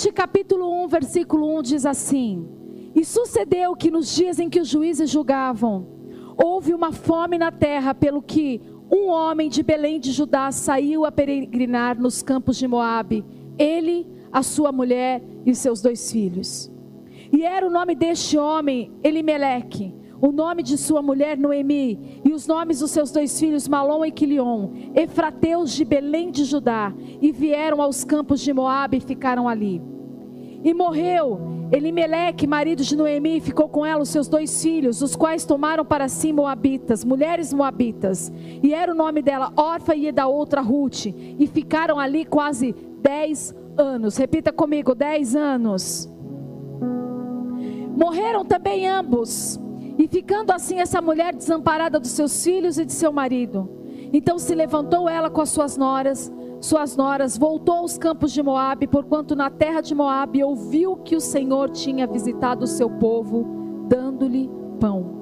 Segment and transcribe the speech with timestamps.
[0.00, 2.48] Ruth capítulo 1, versículo 1 diz assim:
[2.94, 5.86] E sucedeu que nos dias em que os juízes julgavam,
[6.42, 8.60] houve uma fome na terra, pelo que
[8.90, 13.24] um homem de Belém de Judá saiu a peregrinar nos campos de Moabe,
[13.58, 16.70] ele, a sua mulher e seus dois filhos.
[17.32, 22.46] E era o nome deste homem Elimeleque, o nome de sua mulher Noemi, e os
[22.46, 27.80] nomes dos seus dois filhos Malom e Quilion, efrateus de Belém de Judá, e vieram
[27.80, 29.80] aos campos de Moabe e ficaram ali.
[30.62, 35.14] E morreu Elimeleque, marido de Noemi, e ficou com ela os seus dois filhos, os
[35.14, 38.30] quais tomaram para si moabitas, mulheres moabitas.
[38.62, 41.06] E era o nome dela Orfa e da outra Ruth.
[41.06, 44.16] E ficaram ali quase dez anos.
[44.16, 46.10] Repita comigo, dez anos.
[47.96, 49.60] Morreram também ambos.
[49.98, 53.68] E ficando assim essa mulher desamparada dos seus filhos e de seu marido.
[54.12, 58.86] Então se levantou ela com as suas noras suas noras, voltou aos campos de Moabe,
[58.86, 64.50] porquanto na terra de Moabe ouviu que o Senhor tinha visitado o seu povo, dando-lhe
[64.78, 65.18] pão.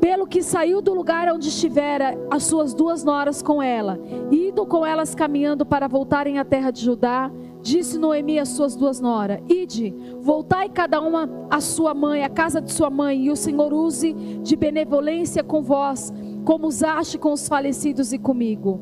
[0.00, 4.00] Pelo que saiu do lugar onde estivera as suas duas noras com ela,
[4.32, 7.30] indo com elas caminhando para voltarem à terra de Judá,
[7.62, 12.60] disse Noemi às suas duas noras: Ide, voltai cada uma à sua mãe, à casa
[12.60, 16.12] de sua mãe, e o Senhor use de benevolência com vós,
[16.44, 18.80] como usaste com os falecidos e comigo.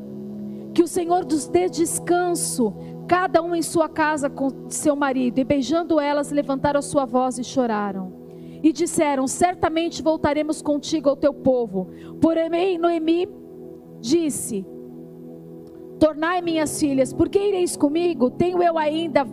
[0.73, 2.73] Que o Senhor nos dê descanso,
[3.07, 5.39] cada um em sua casa com seu marido.
[5.39, 8.13] E beijando elas, levantaram a sua voz e choraram.
[8.61, 11.87] E disseram: Certamente voltaremos contigo ao teu povo.
[12.21, 13.27] Porém, Noemi
[13.99, 14.65] disse:
[15.99, 18.31] Tornai minhas filhas, porque ireis comigo?
[18.31, 19.27] Tenho eu ainda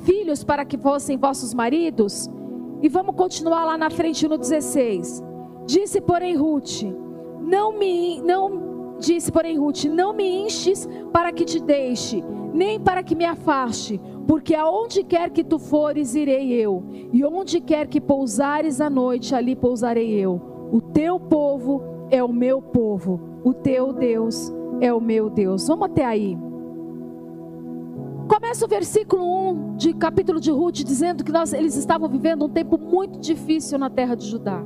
[0.00, 2.28] filhos para que fossem vossos maridos?
[2.82, 5.22] E vamos continuar lá na frente no 16.
[5.66, 6.82] Disse, porém, Ruth:
[7.40, 12.22] Não me não Disse, porém, Ruth: Não me enches para que te deixe,
[12.52, 17.60] nem para que me afaste, porque aonde quer que tu fores, irei eu, e onde
[17.60, 20.68] quer que pousares à noite, ali pousarei eu.
[20.72, 25.66] O teu povo é o meu povo, o teu Deus é o meu Deus.
[25.68, 26.36] Vamos até aí.
[28.28, 32.48] Começa o versículo 1 de capítulo de Ruth dizendo que nós, eles estavam vivendo um
[32.48, 34.62] tempo muito difícil na terra de Judá.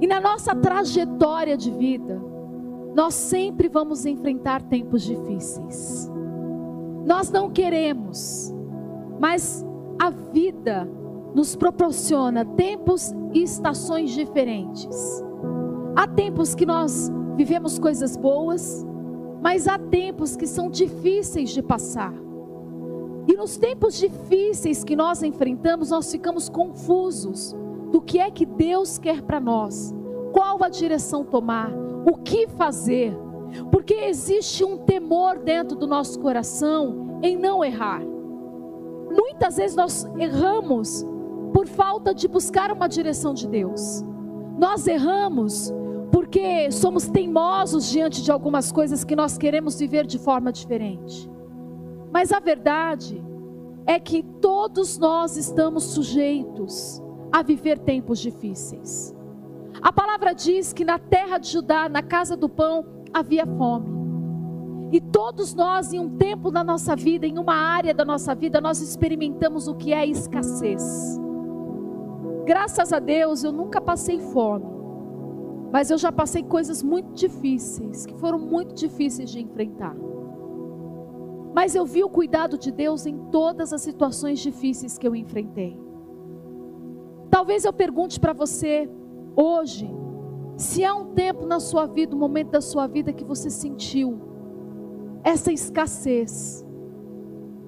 [0.00, 2.20] E na nossa trajetória de vida,
[2.94, 6.10] nós sempre vamos enfrentar tempos difíceis.
[7.04, 8.54] Nós não queremos,
[9.20, 9.64] mas
[10.00, 10.88] a vida
[11.34, 15.22] nos proporciona tempos e estações diferentes.
[15.96, 18.84] Há tempos que nós vivemos coisas boas,
[19.42, 22.14] mas há tempos que são difíceis de passar.
[23.26, 27.54] E nos tempos difíceis que nós enfrentamos, nós ficamos confusos
[27.90, 29.94] do que é que Deus quer para nós,
[30.32, 31.70] qual a direção tomar,
[32.06, 33.16] o que fazer,
[33.70, 38.02] porque existe um temor dentro do nosso coração em não errar.
[39.10, 41.06] Muitas vezes nós erramos
[41.52, 44.04] por falta de buscar uma direção de Deus.
[44.58, 45.72] Nós erramos
[46.34, 51.30] porque somos teimosos diante de algumas coisas que nós queremos viver de forma diferente.
[52.12, 53.24] Mas a verdade
[53.86, 57.00] é que todos nós estamos sujeitos
[57.30, 59.14] a viver tempos difíceis.
[59.80, 63.94] A palavra diz que na terra de Judá, na casa do pão, havia fome.
[64.90, 68.60] E todos nós, em um tempo da nossa vida, em uma área da nossa vida,
[68.60, 71.16] nós experimentamos o que é escassez.
[72.44, 74.73] Graças a Deus, eu nunca passei fome.
[75.74, 79.96] Mas eu já passei coisas muito difíceis, que foram muito difíceis de enfrentar.
[81.52, 85.76] Mas eu vi o cuidado de Deus em todas as situações difíceis que eu enfrentei.
[87.28, 88.88] Talvez eu pergunte para você,
[89.36, 89.92] Hoje,
[90.56, 94.20] se há um tempo na sua vida, um momento da sua vida que você sentiu
[95.24, 96.64] essa escassez,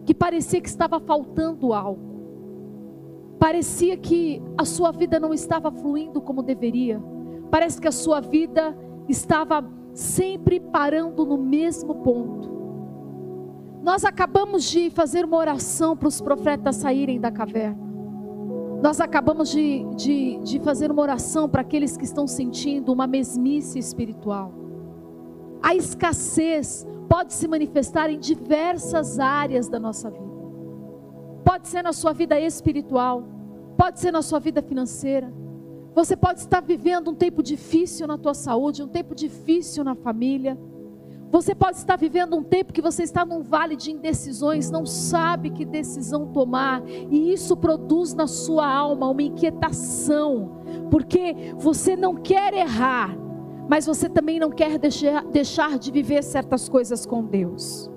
[0.04, 6.41] que parecia que estava faltando algo, parecia que a sua vida não estava fluindo como
[6.41, 7.02] deveria,
[7.51, 8.77] parece que a sua vida
[9.09, 12.57] estava sempre parando no mesmo ponto.
[13.83, 17.87] Nós acabamos de fazer uma oração para os profetas saírem da caverna.
[18.83, 23.78] Nós acabamos de, de, de fazer uma oração para aqueles que estão sentindo uma mesmice
[23.78, 24.53] espiritual.
[25.63, 30.27] A escassez pode se manifestar em diversas áreas da nossa vida.
[31.45, 33.22] Pode ser na sua vida espiritual,
[33.78, 35.33] pode ser na sua vida financeira.
[35.97, 40.59] Você pode estar vivendo um tempo difícil na tua saúde, um tempo difícil na família.
[41.31, 45.48] Você pode estar vivendo um tempo que você está num vale de indecisões, não sabe
[45.48, 50.60] que decisão tomar, e isso produz na sua alma uma inquietação,
[50.91, 53.16] porque você não quer errar,
[53.66, 57.91] mas você também não quer deixar, deixar de viver certas coisas com Deus.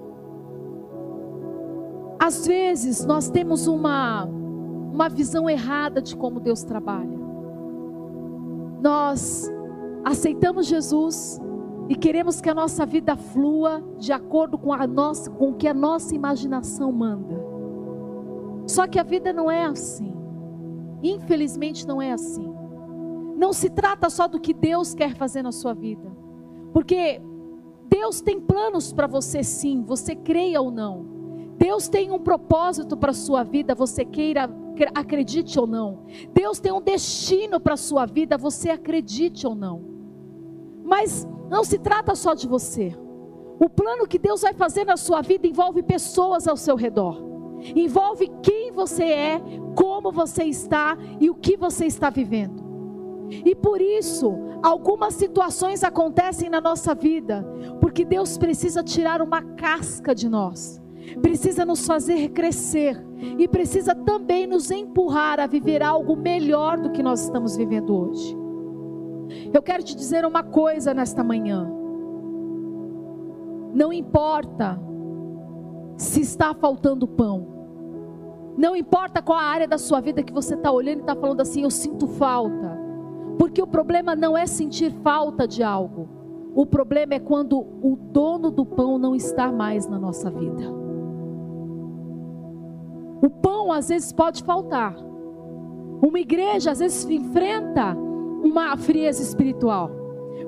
[2.17, 7.18] Às vezes nós temos uma, uma visão errada de como Deus trabalha.
[8.81, 9.51] Nós
[10.03, 11.39] aceitamos Jesus
[11.89, 15.67] e queremos que a nossa vida flua de acordo com, a nossa, com o que
[15.67, 17.35] a nossa imaginação manda.
[18.67, 20.13] Só que a vida não é assim.
[21.01, 22.47] Infelizmente não é assim.
[23.35, 26.11] Não se trata só do que Deus quer fazer na sua vida.
[26.71, 27.21] Porque
[27.89, 31.05] Deus tem planos para você sim, você creia ou não.
[31.57, 34.47] Deus tem um propósito para a sua vida, você queira,
[34.95, 36.05] acredite ou não.
[36.33, 39.83] Deus tem um destino para a sua vida, você acredite ou não.
[40.83, 42.95] Mas não se trata só de você.
[43.59, 47.21] O plano que Deus vai fazer na sua vida envolve pessoas ao seu redor.
[47.75, 49.41] Envolve quem você é,
[49.75, 52.63] como você está e o que você está vivendo.
[53.29, 54.33] E por isso,
[54.63, 57.45] algumas situações acontecem na nossa vida,
[57.81, 60.81] porque Deus precisa tirar uma casca de nós
[61.21, 63.03] precisa nos fazer crescer
[63.37, 68.37] e precisa também nos empurrar a viver algo melhor do que nós estamos vivendo hoje.
[69.53, 71.69] Eu quero te dizer uma coisa nesta manhã.
[73.73, 74.79] Não importa
[75.97, 77.47] se está faltando pão.
[78.57, 81.41] Não importa qual a área da sua vida que você está olhando e está falando
[81.41, 82.77] assim, eu sinto falta.
[83.37, 86.09] Porque o problema não é sentir falta de algo.
[86.53, 90.78] O problema é quando o dono do pão não está mais na nossa vida.
[93.21, 94.95] O pão às vezes pode faltar.
[96.01, 97.95] Uma igreja às vezes enfrenta
[98.43, 99.91] uma frieza espiritual.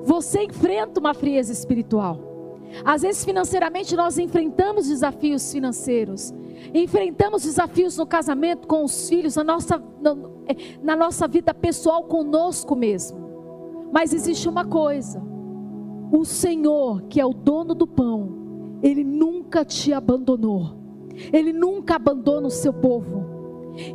[0.04, 2.18] Você enfrenta uma frieza espiritual.
[2.84, 6.32] Às vezes financeiramente nós enfrentamos desafios financeiros.
[6.72, 10.16] Enfrentamos desafios no casamento com os filhos, na nossa, na,
[10.82, 13.20] na nossa vida pessoal conosco mesmo.
[13.92, 15.22] Mas existe uma coisa:
[16.10, 20.81] o Senhor, que é o dono do pão, Ele nunca te abandonou.
[21.32, 23.24] Ele nunca abandona o seu povo.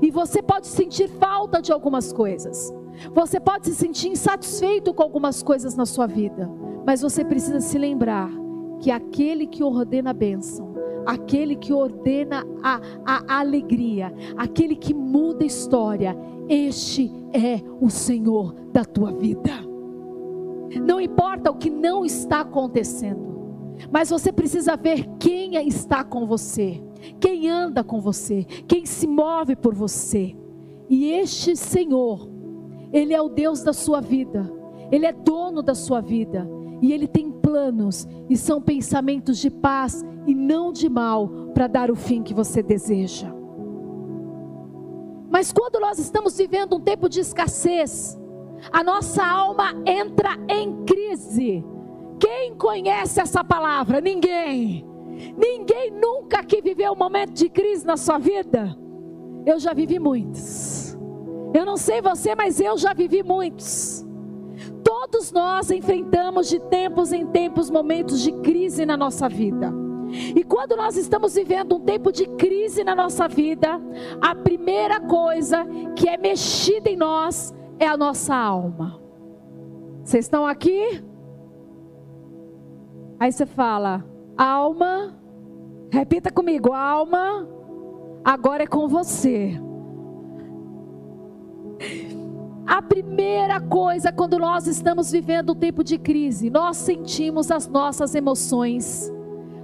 [0.01, 2.73] E você pode sentir falta de algumas coisas.
[3.13, 6.49] Você pode se sentir insatisfeito com algumas coisas na sua vida.
[6.85, 8.29] Mas você precisa se lembrar
[8.79, 10.73] que aquele que ordena a bênção,
[11.05, 16.17] aquele que ordena a, a alegria, aquele que muda a história,
[16.49, 19.51] este é o Senhor da tua vida.
[20.81, 23.36] Não importa o que não está acontecendo,
[23.91, 26.81] mas você precisa ver quem está com você
[27.19, 30.35] quem anda com você, quem se move por você.
[30.89, 32.29] E este Senhor,
[32.91, 34.51] Ele é o Deus da sua vida,
[34.91, 36.47] Ele é dono da sua vida,
[36.81, 41.91] e Ele tem planos, e são pensamentos de paz e não de mal, para dar
[41.91, 43.33] o fim que você deseja.
[45.30, 48.18] Mas quando nós estamos vivendo um tempo de escassez,
[48.71, 51.63] a nossa alma entra em crise.
[52.19, 54.01] Quem conhece essa palavra?
[54.01, 54.85] Ninguém.
[55.37, 58.77] Ninguém nunca que viveu um momento de crise na sua vida.
[59.45, 60.97] Eu já vivi muitos.
[61.53, 64.05] Eu não sei você, mas eu já vivi muitos.
[64.83, 69.73] Todos nós enfrentamos de tempos em tempos momentos de crise na nossa vida.
[70.09, 73.81] E quando nós estamos vivendo um tempo de crise na nossa vida,
[74.21, 75.65] a primeira coisa
[75.95, 79.01] que é mexida em nós é a nossa alma.
[80.03, 81.03] Vocês estão aqui?
[83.19, 84.06] Aí você fala,
[84.38, 85.16] Alma,
[85.92, 87.47] repita comigo, alma,
[88.24, 89.59] agora é com você.
[92.68, 98.14] A primeira coisa quando nós estamos vivendo um tempo de crise, nós sentimos as nossas
[98.14, 99.12] emoções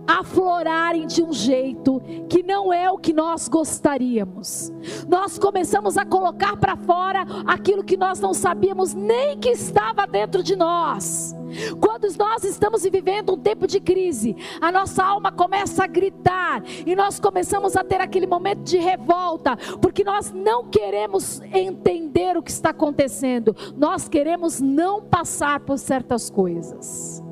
[0.07, 4.71] aflorarem de um jeito que não é o que nós gostaríamos.
[5.07, 10.43] Nós começamos a colocar para fora aquilo que nós não sabíamos nem que estava dentro
[10.43, 11.35] de nós.
[11.79, 16.95] Quando nós estamos vivendo um tempo de crise, a nossa alma começa a gritar e
[16.95, 22.51] nós começamos a ter aquele momento de revolta, porque nós não queremos entender o que
[22.51, 27.23] está acontecendo, nós queremos não passar por certas coisas.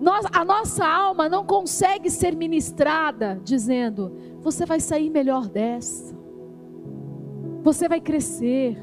[0.00, 6.16] Nós, a nossa alma não consegue ser ministrada dizendo: você vai sair melhor dessa,
[7.62, 8.78] você vai crescer.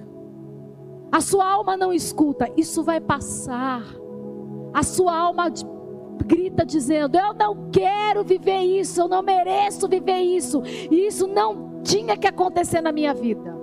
[1.11, 3.83] A sua alma não escuta, isso vai passar.
[4.73, 5.49] A sua alma
[6.23, 11.81] grita dizendo: Eu não quero viver isso, eu não mereço viver isso, e isso não
[11.81, 13.57] tinha que acontecer na minha vida.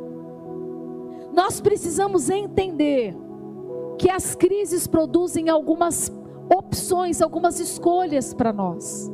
[1.32, 3.16] Nós precisamos entender
[3.99, 6.11] que as crises produzem algumas
[6.52, 9.10] opções, algumas escolhas para nós.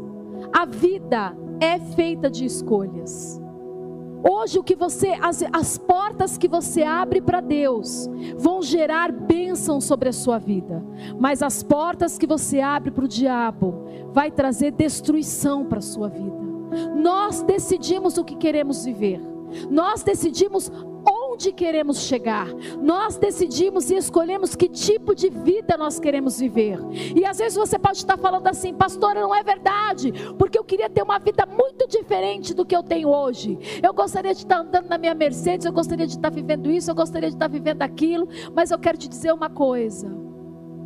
[0.52, 3.40] A vida é feita de escolhas.
[4.28, 9.80] Hoje o que você, as, as portas que você abre para Deus vão gerar bênção
[9.80, 10.84] sobre a sua vida,
[11.18, 16.08] mas as portas que você abre para o diabo vai trazer destruição para a sua
[16.08, 16.38] vida.
[16.94, 19.20] Nós decidimos o que queremos viver.
[19.70, 20.70] Nós decidimos
[21.40, 22.49] onde queremos chegar.
[22.82, 26.78] Nós decidimos e escolhemos que tipo de vida nós queremos viver.
[27.16, 30.90] E às vezes você pode estar falando assim, pastora, não é verdade, porque eu queria
[30.90, 33.59] ter uma vida muito diferente do que eu tenho hoje.
[33.82, 36.94] Eu gostaria de estar andando na minha Mercedes, eu gostaria de estar vivendo isso, eu
[36.94, 40.14] gostaria de estar vivendo aquilo, mas eu quero te dizer uma coisa.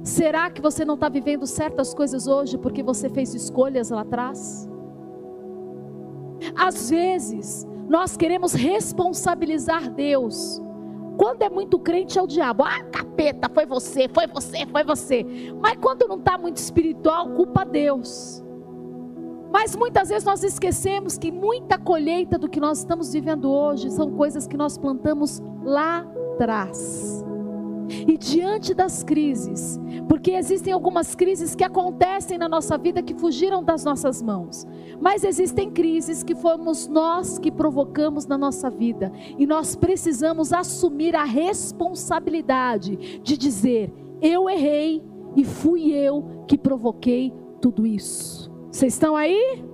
[0.05, 4.69] Será que você não está vivendo certas coisas hoje porque você fez escolhas lá atrás?
[6.55, 10.61] Às vezes, nós queremos responsabilizar Deus.
[11.17, 12.65] Quando é muito crente é o diabo.
[12.65, 15.25] Ah, capeta, foi você, foi você, foi você.
[15.61, 18.43] Mas quando não está muito espiritual, culpa Deus.
[19.53, 24.11] Mas muitas vezes nós esquecemos que muita colheita do que nós estamos vivendo hoje são
[24.11, 27.24] coisas que nós plantamos lá atrás.
[27.89, 33.63] E diante das crises, porque existem algumas crises que acontecem na nossa vida que fugiram
[33.63, 34.67] das nossas mãos,
[35.01, 41.15] mas existem crises que fomos nós que provocamos na nossa vida, e nós precisamos assumir
[41.15, 45.03] a responsabilidade de dizer: eu errei
[45.37, 48.51] e fui eu que provoquei tudo isso.
[48.71, 49.65] Vocês estão aí?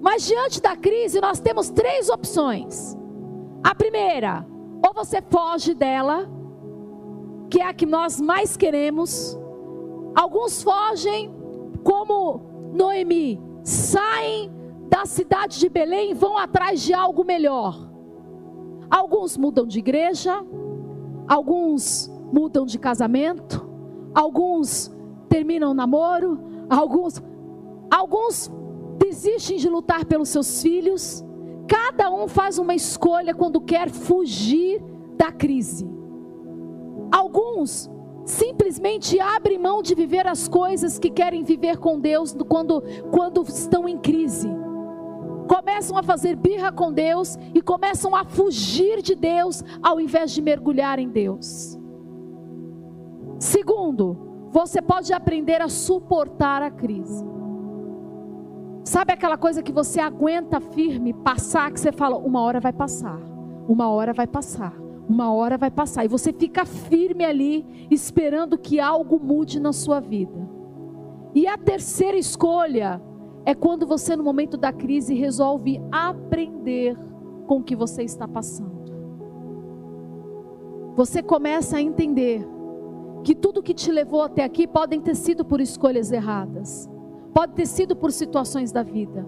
[0.00, 2.96] Mas diante da crise, nós temos três opções.
[3.62, 4.44] A primeira,
[4.84, 6.28] ou você foge dela,
[7.52, 9.38] que é a que nós mais queremos.
[10.14, 11.30] Alguns fogem
[11.84, 12.40] como
[12.72, 14.50] Noemi, saem
[14.88, 17.78] da cidade de Belém e vão atrás de algo melhor.
[18.90, 20.42] Alguns mudam de igreja,
[21.28, 23.68] alguns mudam de casamento,
[24.14, 24.90] alguns
[25.28, 26.40] terminam namoro,
[26.70, 27.22] alguns
[27.90, 28.50] alguns
[28.96, 31.22] desistem de lutar pelos seus filhos.
[31.68, 34.82] Cada um faz uma escolha quando quer fugir
[35.18, 35.91] da crise.
[38.24, 43.88] Simplesmente abrem mão de viver as coisas que querem viver com Deus quando, quando estão
[43.88, 44.48] em crise.
[45.48, 50.40] Começam a fazer birra com Deus e começam a fugir de Deus ao invés de
[50.40, 51.78] mergulhar em Deus.
[53.40, 57.24] Segundo, você pode aprender a suportar a crise.
[58.84, 63.18] Sabe aquela coisa que você aguenta firme passar, que você fala, uma hora vai passar,
[63.68, 68.80] uma hora vai passar uma hora vai passar e você fica firme ali, esperando que
[68.80, 70.48] algo mude na sua vida.
[71.34, 73.00] E a terceira escolha
[73.44, 76.96] é quando você, no momento da crise, resolve aprender
[77.46, 78.82] com o que você está passando.
[80.94, 82.46] Você começa a entender
[83.24, 86.88] que tudo que te levou até aqui podem ter sido por escolhas erradas,
[87.32, 89.26] pode ter sido por situações da vida,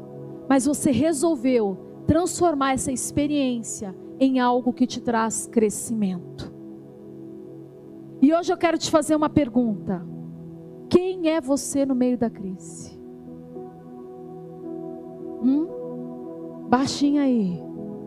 [0.49, 6.52] mas você resolveu transformar essa experiência em algo que te traz crescimento.
[8.21, 10.04] E hoje eu quero te fazer uma pergunta:
[10.88, 12.99] quem é você no meio da crise?
[15.42, 16.66] Hum?
[16.68, 17.62] Baixinho aí,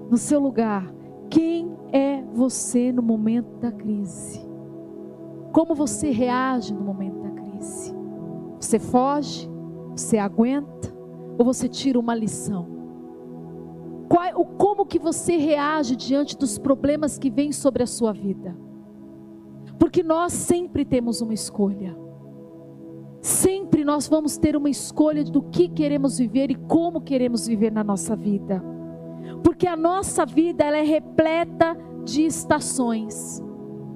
[0.09, 0.93] no seu lugar.
[1.29, 4.39] Quem é você no momento da crise?
[5.51, 7.93] Como você reage no momento da crise?
[8.59, 9.49] Você foge?
[9.95, 10.93] Você aguenta?
[11.37, 12.76] Ou você tira uma lição?
[14.07, 18.55] Qual, como que você reage diante dos problemas que vêm sobre a sua vida?
[19.77, 21.97] Porque nós sempre temos uma escolha.
[23.21, 27.83] Sempre nós vamos ter uma escolha do que queremos viver e como queremos viver na
[27.83, 28.63] nossa vida.
[29.43, 33.41] Porque a nossa vida ela é repleta de estações.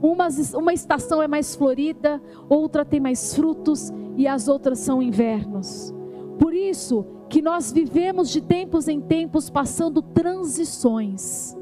[0.01, 5.94] Uma, uma estação é mais florida, outra tem mais frutos e as outras são invernos.
[6.41, 11.55] Por isso, que nós vivemos de tempos em tempos passando transições.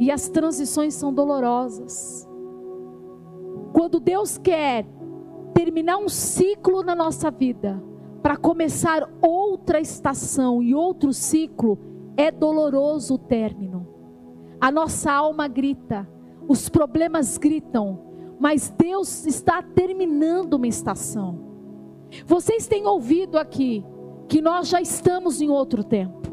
[0.00, 2.26] E as transições são dolorosas.
[3.74, 4.86] Quando Deus quer
[5.52, 7.84] terminar um ciclo na nossa vida,
[8.22, 11.78] para começar outra estação e outro ciclo,
[12.16, 13.86] é doloroso o término.
[14.58, 16.08] A nossa alma grita,
[16.48, 18.00] os problemas gritam,
[18.40, 21.38] mas Deus está terminando uma estação.
[22.24, 23.84] Vocês têm ouvido aqui
[24.28, 26.28] que nós já estamos em outro tempo,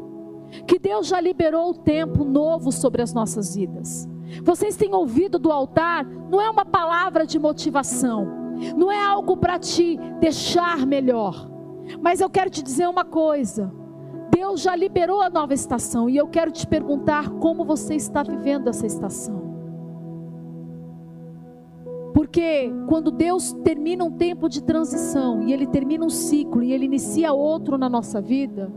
[0.66, 4.08] que Deus já liberou o tempo novo sobre as nossas vidas.
[4.42, 8.26] Vocês têm ouvido do altar, não é uma palavra de motivação,
[8.76, 11.48] não é algo para te deixar melhor,
[12.00, 13.72] mas eu quero te dizer uma coisa:
[14.30, 18.68] Deus já liberou a nova estação e eu quero te perguntar como você está vivendo
[18.68, 19.45] essa estação.
[22.16, 26.86] Porque quando Deus termina um tempo de transição e Ele termina um ciclo e Ele
[26.86, 28.72] inicia outro na nossa vida,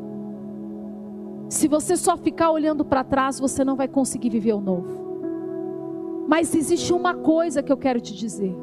[1.48, 6.25] se você só ficar olhando para trás, você não vai conseguir viver o novo.
[6.27, 8.53] Mas existe uma coisa que eu quero te dizer.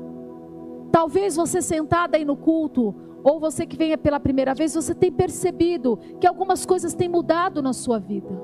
[0.92, 5.10] Talvez você sentada aí no culto, ou você que venha pela primeira vez, você tem
[5.10, 8.38] percebido que algumas coisas têm mudado na sua vida.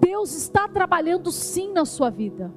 [0.00, 2.52] Deus está trabalhando sim na sua vida.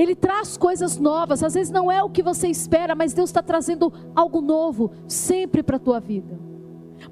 [0.00, 3.42] Ele traz coisas novas, às vezes não é o que você espera, mas Deus está
[3.42, 6.40] trazendo algo novo sempre para a tua vida.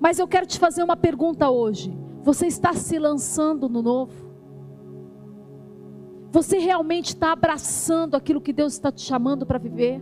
[0.01, 4.33] Mas eu quero te fazer uma pergunta hoje: você está se lançando no novo?
[6.33, 10.01] Você realmente está abraçando aquilo que Deus está te chamando para viver?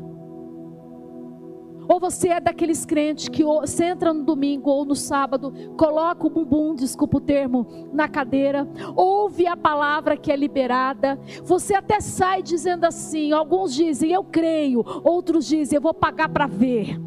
[1.88, 6.30] Ou você é daqueles crentes que você entra no domingo ou no sábado, coloca o
[6.30, 12.42] bumbum, desculpa o termo, na cadeira, ouve a palavra que é liberada, você até sai
[12.42, 17.00] dizendo assim, alguns dizem eu creio, outros dizem eu vou pagar para ver.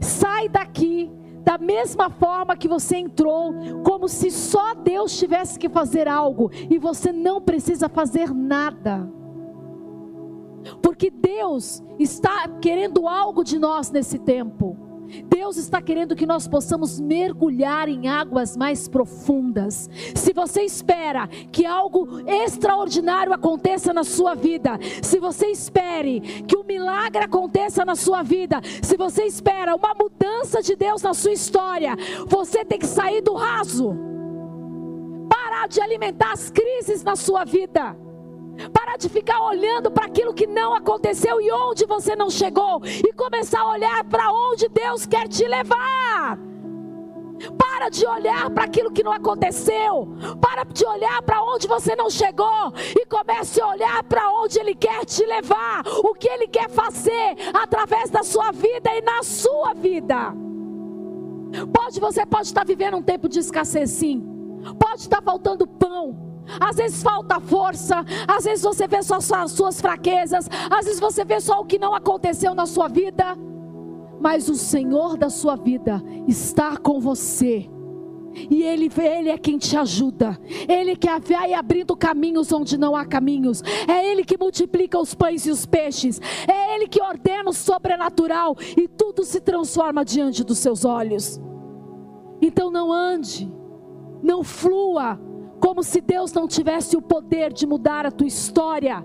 [0.00, 1.10] Sai daqui
[1.46, 3.54] da mesma forma que você entrou,
[3.84, 9.08] como se só Deus tivesse que fazer algo e você não precisa fazer nada.
[10.82, 14.86] Porque Deus está querendo algo de nós nesse tempo.
[15.28, 19.88] Deus está querendo que nós possamos mergulhar em águas mais profundas.
[20.14, 26.64] Se você espera que algo extraordinário aconteça na sua vida, se você espere que um
[26.64, 31.96] milagre aconteça na sua vida, se você espera uma mudança de Deus na sua história,
[32.26, 33.96] você tem que sair do raso.
[35.28, 37.96] Parar de alimentar as crises na sua vida
[38.72, 42.80] Parar de ficar olhando para aquilo que não aconteceu e onde você não chegou.
[42.84, 46.38] E começar a olhar para onde Deus quer te levar.
[47.58, 50.08] Para de olhar para aquilo que não aconteceu.
[50.40, 52.72] Para de olhar para onde você não chegou.
[52.98, 55.82] E comece a olhar para onde Ele quer te levar.
[55.86, 60.34] O que Ele quer fazer através da sua vida e na sua vida.
[61.72, 64.24] Pode, você pode estar vivendo um tempo de escassez, sim.
[64.78, 66.35] Pode estar faltando pão.
[66.60, 71.24] Às vezes falta força, às vezes você vê só as suas fraquezas, às vezes você
[71.24, 73.36] vê só o que não aconteceu na sua vida,
[74.20, 77.70] mas o Senhor da sua vida está com você.
[78.50, 80.38] E ele, ele é quem te ajuda.
[80.68, 83.62] Ele que vai abrindo caminhos onde não há caminhos.
[83.88, 86.20] É Ele que multiplica os pães e os peixes.
[86.46, 88.54] É Ele que ordena o sobrenatural.
[88.76, 91.40] E tudo se transforma diante dos seus olhos.
[92.40, 93.50] Então não ande,
[94.22, 95.18] não flua
[95.60, 99.04] como se Deus não tivesse o poder de mudar a tua história.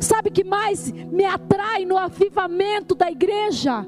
[0.00, 3.86] Sabe que mais me atrai no avivamento da igreja?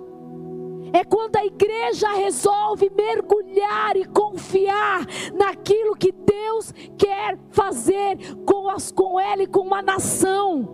[0.92, 8.92] É quando a igreja resolve mergulhar e confiar naquilo que Deus quer fazer com, as,
[8.92, 10.68] com ela e com uma nação.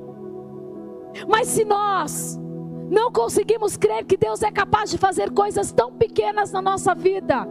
[1.26, 2.38] Mas se nós
[2.90, 7.46] não conseguimos crer que Deus é capaz de fazer coisas tão pequenas na nossa vida,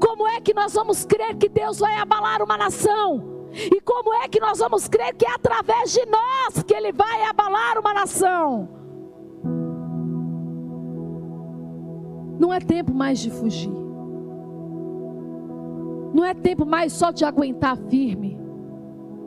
[0.00, 3.38] como é que nós vamos crer que Deus vai abalar uma nação?
[3.52, 7.24] E como é que nós vamos crer que é através de nós que Ele vai
[7.24, 8.68] abalar uma nação?
[12.38, 13.72] Não é tempo mais de fugir.
[16.14, 18.38] Não é tempo mais só de aguentar firme.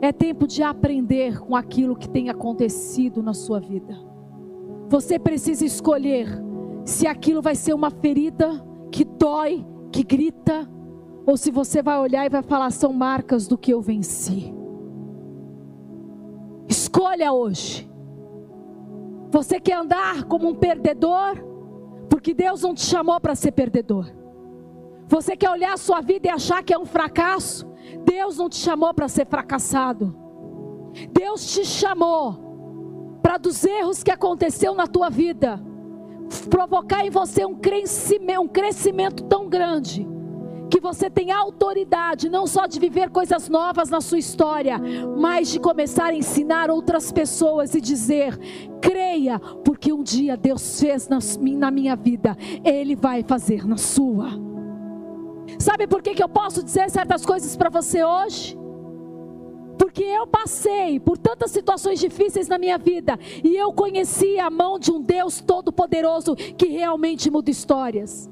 [0.00, 3.96] É tempo de aprender com aquilo que tem acontecido na sua vida.
[4.88, 6.28] Você precisa escolher
[6.84, 10.68] se aquilo vai ser uma ferida que dói que grita,
[11.26, 14.52] ou se você vai olhar e vai falar: são marcas do que eu venci.
[16.66, 17.88] Escolha hoje.
[19.30, 21.36] Você quer andar como um perdedor?
[22.08, 24.10] Porque Deus não te chamou para ser perdedor.
[25.08, 27.66] Você quer olhar a sua vida e achar que é um fracasso?
[28.04, 30.16] Deus não te chamou para ser fracassado.
[31.12, 35.62] Deus te chamou para dos erros que aconteceu na tua vida
[36.48, 40.06] provocar em você um crescimento, um crescimento tão grande
[40.72, 44.80] que você tem autoridade não só de viver coisas novas na sua história,
[45.18, 48.38] mas de começar a ensinar outras pessoas e dizer:
[48.80, 54.30] creia, porque um dia Deus fez na, minha vida, Ele vai fazer na sua.
[55.58, 58.61] Sabe por que, que eu posso dizer certas coisas para você hoje?
[59.82, 64.78] Porque eu passei por tantas situações difíceis na minha vida e eu conheci a mão
[64.78, 68.30] de um Deus todo-poderoso que realmente muda histórias.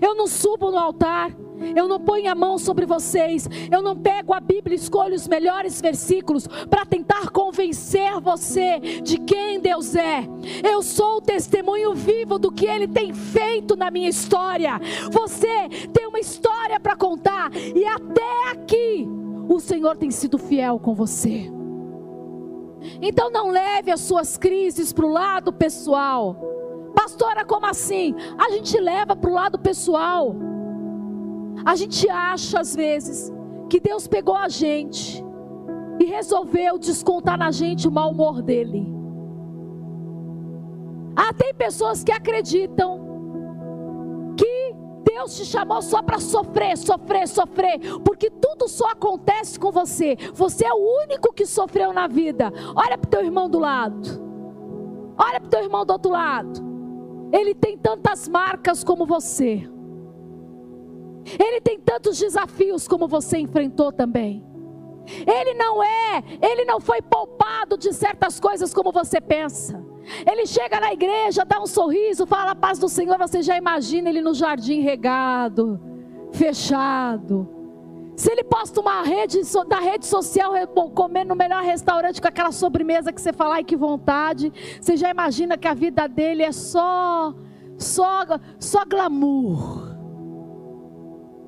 [0.00, 1.32] Eu não subo no altar,
[1.76, 5.28] eu não ponho a mão sobre vocês, eu não pego a Bíblia e escolho os
[5.28, 10.26] melhores versículos para tentar convencer você de quem Deus é.
[10.62, 14.80] Eu sou o testemunho vivo do que Ele tem feito na minha história.
[15.10, 19.06] Você tem uma história para contar e até aqui
[19.48, 21.50] o Senhor tem sido fiel com você.
[23.00, 26.36] Então não leve as suas crises para o lado pessoal.
[27.02, 28.14] Pastora, como assim?
[28.38, 30.36] A gente leva para o lado pessoal.
[31.64, 33.32] A gente acha às vezes
[33.68, 35.20] que Deus pegou a gente
[35.98, 38.86] e resolveu descontar na gente o mau humor dele.
[41.16, 43.00] Ah, tem pessoas que acreditam
[44.36, 50.16] que Deus te chamou só para sofrer, sofrer, sofrer, porque tudo só acontece com você.
[50.34, 52.52] Você é o único que sofreu na vida.
[52.76, 54.22] Olha para o teu irmão do lado.
[55.18, 56.61] Olha para o teu irmão do outro lado.
[57.32, 59.68] Ele tem tantas marcas como você.
[61.38, 64.44] Ele tem tantos desafios como você enfrentou também.
[65.26, 69.82] Ele não é, ele não foi poupado de certas coisas como você pensa.
[70.30, 74.08] Ele chega na igreja, dá um sorriso, fala a paz do Senhor, você já imagina
[74.08, 75.80] ele no jardim regado,
[76.32, 77.61] fechado.
[78.22, 80.52] Se ele posta uma rede da rede social
[80.94, 85.10] comendo no melhor restaurante com aquela sobremesa que você fala, ai que vontade, você já
[85.10, 87.34] imagina que a vida dele é só
[87.76, 88.24] só
[88.60, 89.96] só glamour.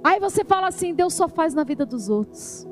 [0.03, 2.67] Aí você fala assim, Deus só faz na vida dos outros.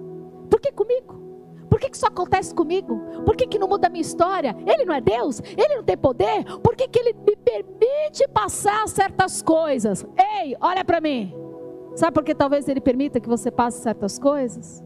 [0.50, 1.22] Por que comigo?
[1.70, 2.98] Por que, que isso acontece comigo?
[3.24, 4.56] Por que, que não muda a minha história?
[4.66, 5.40] Ele não é Deus?
[5.56, 6.42] Ele não tem poder?
[6.60, 10.04] Por que, que ele me permite passar certas coisas?
[10.42, 11.41] Ei, olha para mim.
[11.94, 14.82] Sabe por que talvez ele permita que você passe certas coisas?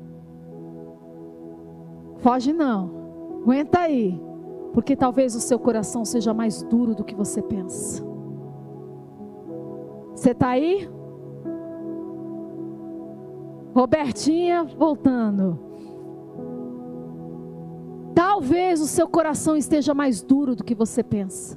[2.18, 3.40] Foge não.
[3.42, 4.20] Aguenta aí.
[4.72, 8.04] Porque talvez o seu coração seja mais duro do que você pensa.
[10.14, 10.88] Você está aí?
[13.74, 15.60] Robertinha voltando.
[18.14, 21.56] Talvez o seu coração esteja mais duro do que você pensa.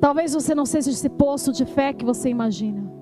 [0.00, 2.99] Talvez você não seja esse poço de fé que você imagina.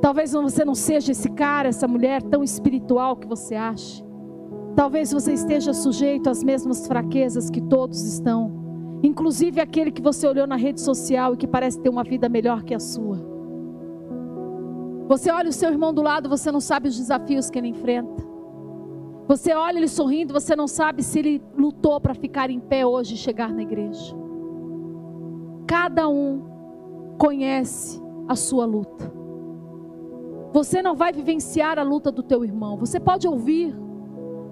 [0.00, 4.04] Talvez você não seja esse cara, essa mulher tão espiritual que você acha.
[4.76, 10.46] Talvez você esteja sujeito às mesmas fraquezas que todos estão, inclusive aquele que você olhou
[10.46, 13.18] na rede social e que parece ter uma vida melhor que a sua.
[15.08, 18.22] Você olha o seu irmão do lado, você não sabe os desafios que ele enfrenta.
[19.26, 23.14] Você olha ele sorrindo, você não sabe se ele lutou para ficar em pé hoje
[23.14, 24.14] e chegar na igreja.
[25.66, 26.42] Cada um
[27.18, 29.17] conhece a sua luta.
[30.52, 32.76] Você não vai vivenciar a luta do teu irmão.
[32.76, 33.74] Você pode ouvir,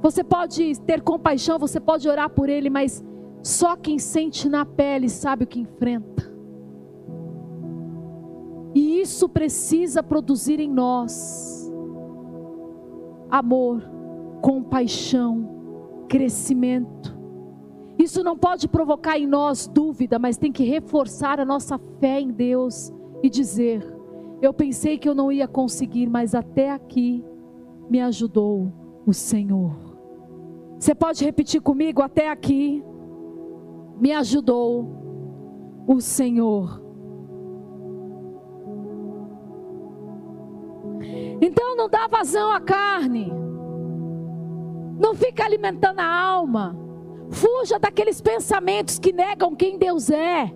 [0.02, 3.04] você pode ter compaixão, você pode orar por ele, mas
[3.42, 6.34] só quem sente na pele sabe o que enfrenta.
[8.74, 11.72] E isso precisa produzir em nós
[13.30, 13.82] amor,
[14.42, 17.16] compaixão, crescimento.
[17.98, 22.30] Isso não pode provocar em nós dúvida, mas tem que reforçar a nossa fé em
[22.30, 23.95] Deus e dizer:
[24.40, 27.24] Eu pensei que eu não ia conseguir, mas até aqui
[27.88, 28.72] me ajudou
[29.06, 29.74] o Senhor.
[30.78, 32.02] Você pode repetir comigo?
[32.02, 32.84] Até aqui
[33.98, 36.82] me ajudou o Senhor.
[41.40, 43.32] Então não dá vazão à carne.
[44.98, 46.76] Não fica alimentando a alma.
[47.30, 50.52] Fuja daqueles pensamentos que negam quem Deus é.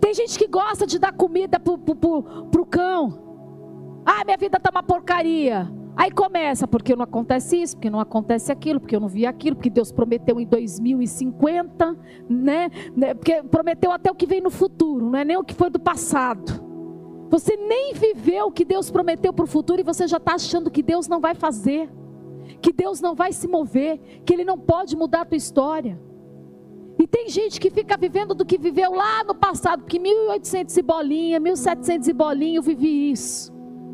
[0.00, 4.02] Tem gente que gosta de dar comida pro, pro, pro, pro cão.
[4.04, 5.70] Ah, minha vida tá uma porcaria.
[5.96, 9.56] Aí começa, porque não acontece isso, porque não acontece aquilo, porque eu não vi aquilo,
[9.56, 11.96] porque Deus prometeu em 2050,
[12.28, 12.70] né?
[12.96, 13.12] né?
[13.12, 15.78] Porque prometeu até o que vem no futuro, não é nem o que foi do
[15.78, 16.70] passado.
[17.28, 20.70] Você nem viveu o que Deus prometeu para o futuro e você já está achando
[20.70, 21.90] que Deus não vai fazer,
[22.62, 26.00] que Deus não vai se mover, que Ele não pode mudar a tua história.
[27.00, 30.82] E tem gente que fica vivendo do que viveu lá no passado, porque 1800 e
[30.82, 33.50] bolinha, 1700 e bolinha eu vivi isso.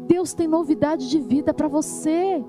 [0.09, 2.43] Deus tem novidade de vida para você.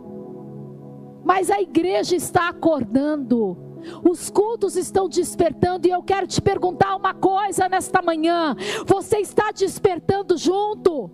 [1.24, 3.56] Mas a igreja está acordando.
[4.04, 8.56] Os cultos estão despertando e eu quero te perguntar uma coisa nesta manhã.
[8.88, 11.12] Você está despertando junto?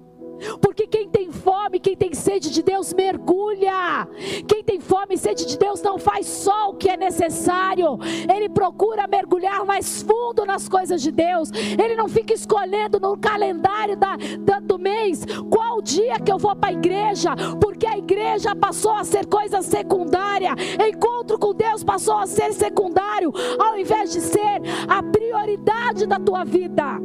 [0.62, 4.08] Porque quem tem fome, quem tem sede de Deus, mergulha.
[4.48, 7.98] Quem tem fome e sede de Deus não faz só o que é necessário,
[8.34, 11.50] ele procura mergulhar mais fundo nas coisas de Deus.
[11.52, 16.56] Ele não fica escolhendo no calendário da, da do mês qual dia que eu vou
[16.56, 20.54] para a igreja, porque a igreja passou a ser coisa secundária.
[20.90, 26.44] Encontro com Deus passou a ser secundário, ao invés de ser a prioridade da tua
[26.44, 27.00] vida.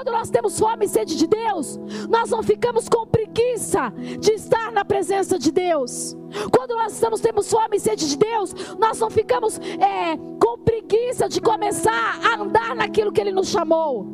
[0.00, 4.72] Quando nós temos fome e sede de Deus, nós não ficamos com preguiça de estar
[4.72, 6.16] na presença de Deus.
[6.50, 11.28] Quando nós estamos, temos fome e sede de Deus, nós não ficamos é, com preguiça
[11.28, 14.06] de começar a andar naquilo que Ele nos chamou.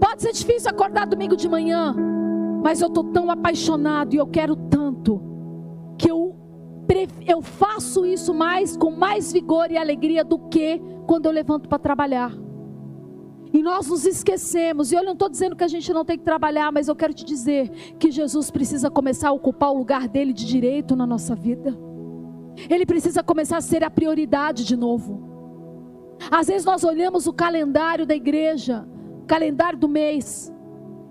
[0.00, 1.94] Pode ser difícil acordar domingo de manhã,
[2.60, 5.22] mas eu estou tão apaixonado e eu quero tanto
[5.96, 6.34] que eu
[7.24, 11.78] eu faço isso mais com mais vigor e alegria do que quando eu levanto para
[11.78, 12.47] trabalhar.
[13.52, 16.24] E nós nos esquecemos, e eu não estou dizendo que a gente não tem que
[16.24, 20.32] trabalhar, mas eu quero te dizer que Jesus precisa começar a ocupar o lugar dele
[20.32, 21.76] de direito na nossa vida.
[22.68, 25.28] Ele precisa começar a ser a prioridade de novo.
[26.30, 28.86] Às vezes nós olhamos o calendário da igreja,
[29.22, 30.52] o calendário do mês,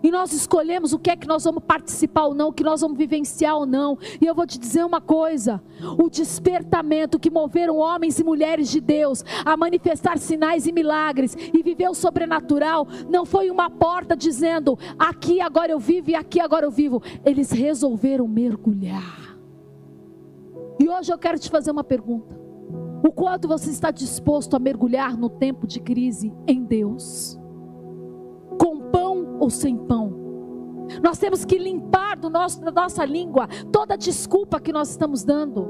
[0.03, 2.81] e nós escolhemos o que é que nós vamos participar ou não, o que nós
[2.81, 3.97] vamos vivenciar ou não.
[4.21, 5.61] E eu vou te dizer uma coisa:
[5.97, 11.63] o despertamento que moveram homens e mulheres de Deus a manifestar sinais e milagres e
[11.63, 16.65] viver o sobrenatural, não foi uma porta dizendo aqui agora eu vivo e aqui agora
[16.65, 17.01] eu vivo.
[17.25, 19.37] Eles resolveram mergulhar.
[20.79, 22.39] E hoje eu quero te fazer uma pergunta:
[23.03, 27.39] o quanto você está disposto a mergulhar no tempo de crise em Deus?
[29.39, 30.27] Ou sem pão?
[31.03, 35.67] Nós temos que limpar do nosso, da nossa língua toda desculpa que nós estamos dando.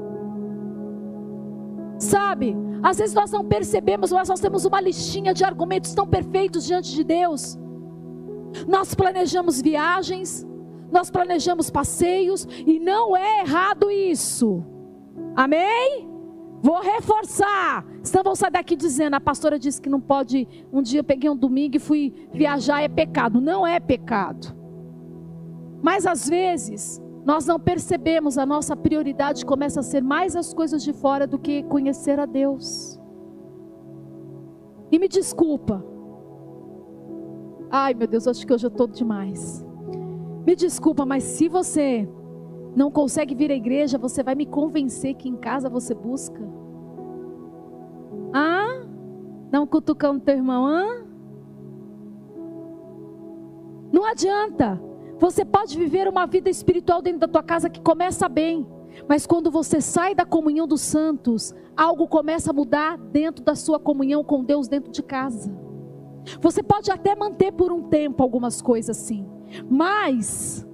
[1.98, 6.64] Sabe, às vezes nós não percebemos, mas nós temos uma listinha de argumentos tão perfeitos
[6.64, 7.58] diante de Deus.
[8.66, 10.46] Nós planejamos viagens,
[10.90, 14.64] nós planejamos passeios, e não é errado isso.
[15.34, 16.08] Amém?
[16.60, 17.86] Vou reforçar.
[18.02, 20.46] Senão vão sair daqui dizendo: a pastora disse que não pode.
[20.72, 23.40] Um dia eu peguei um domingo e fui viajar, é pecado.
[23.40, 24.56] Não é pecado.
[25.82, 30.82] Mas às vezes, nós não percebemos, a nossa prioridade começa a ser mais as coisas
[30.82, 32.98] de fora do que conhecer a Deus.
[34.90, 35.84] E me desculpa.
[37.70, 39.64] Ai meu Deus, acho que hoje eu estou demais.
[40.46, 42.08] Me desculpa, mas se você
[42.74, 46.40] não consegue vir à igreja, você vai me convencer que em casa você busca?
[48.32, 48.82] Ah?
[49.50, 51.04] Dá um cutucão no teu irmão, ah?
[53.92, 54.80] Não adianta.
[55.18, 58.66] Você pode viver uma vida espiritual dentro da tua casa que começa bem,
[59.08, 63.80] mas quando você sai da comunhão dos santos, algo começa a mudar dentro da sua
[63.80, 65.52] comunhão com Deus dentro de casa.
[66.40, 69.26] Você pode até manter por um tempo algumas coisas assim,
[69.68, 70.67] mas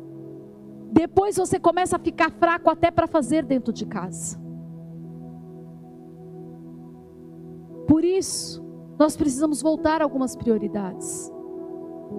[0.95, 4.39] depois você começa a ficar fraco até para fazer dentro de casa.
[7.89, 8.65] Por isso,
[8.97, 11.33] nós precisamos voltar a algumas prioridades.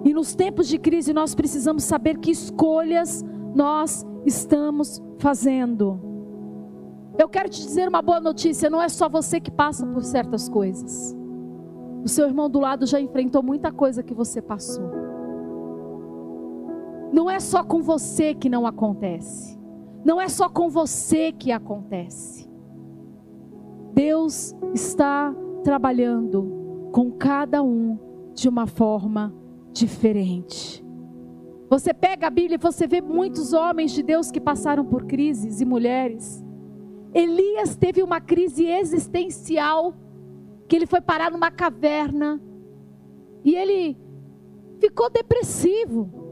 [0.04, 5.98] E nos tempos de crise, nós precisamos saber que escolhas nós estamos fazendo.
[7.18, 10.50] Eu quero te dizer uma boa notícia: não é só você que passa por certas
[10.50, 11.16] coisas.
[12.04, 14.95] O seu irmão do lado já enfrentou muita coisa que você passou.
[17.16, 19.58] Não é só com você que não acontece.
[20.04, 22.46] Não é só com você que acontece.
[23.94, 27.98] Deus está trabalhando com cada um
[28.34, 29.34] de uma forma
[29.72, 30.84] diferente.
[31.70, 35.62] Você pega a Bíblia e você vê muitos homens de Deus que passaram por crises
[35.62, 36.44] e mulheres.
[37.14, 39.94] Elias teve uma crise existencial,
[40.68, 42.38] que ele foi parar numa caverna
[43.42, 43.96] e ele
[44.78, 46.25] ficou depressivo.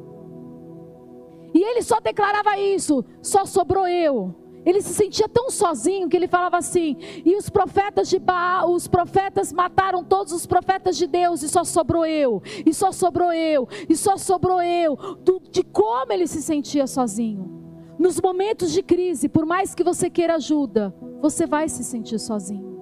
[1.54, 4.34] E ele só declarava isso: só sobrou eu.
[4.66, 8.88] Ele se sentia tão sozinho que ele falava assim: e os profetas de Baal, os
[8.88, 13.68] profetas mataram todos os profetas de Deus, e só sobrou eu, e só sobrou eu,
[13.88, 14.96] e só sobrou eu.
[15.22, 17.52] Do, de como ele se sentia sozinho.
[17.98, 22.74] Nos momentos de crise, por mais que você queira ajuda, você vai se sentir sozinho.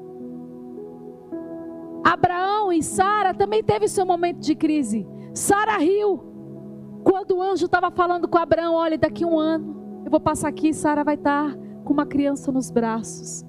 [2.03, 5.07] Abraão e Sara também teve seu momento de crise.
[5.35, 6.32] Sara riu,
[7.05, 10.69] quando o anjo estava falando com Abraão, olha, daqui um ano eu vou passar aqui
[10.69, 13.45] e Sara vai estar com uma criança nos braços.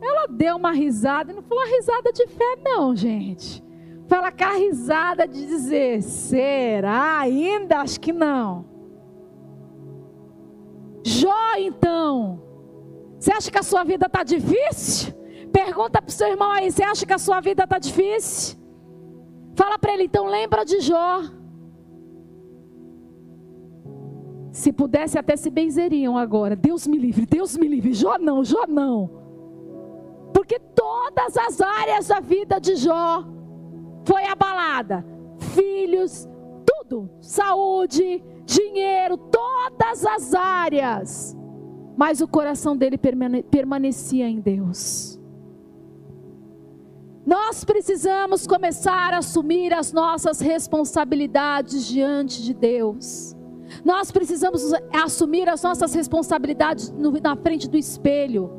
[0.00, 3.62] Ela deu uma risada, não foi uma risada de fé, não, gente.
[4.08, 7.78] Foi aquela risada de dizer: será ainda?
[7.78, 8.64] Acho que não.
[11.04, 12.42] Jó, então,
[13.18, 15.14] você acha que a sua vida está difícil?
[15.52, 18.58] Pergunta para o seu irmão aí: você acha que a sua vida está difícil?
[19.54, 21.20] Fala para ele, então, lembra de Jó.
[24.60, 26.54] Se pudesse, até se benzeriam agora.
[26.54, 27.94] Deus me livre, Deus me livre.
[27.94, 29.08] Jó não, Jó não.
[30.34, 33.24] Porque todas as áreas da vida de Jó
[34.04, 35.02] foi abalada.
[35.54, 36.28] Filhos,
[36.66, 37.08] tudo.
[37.22, 41.34] Saúde, dinheiro, todas as áreas.
[41.96, 45.18] Mas o coração dele permanecia em Deus.
[47.24, 53.39] Nós precisamos começar a assumir as nossas responsabilidades diante de Deus.
[53.84, 58.50] Nós precisamos assumir as nossas responsabilidades na frente do espelho,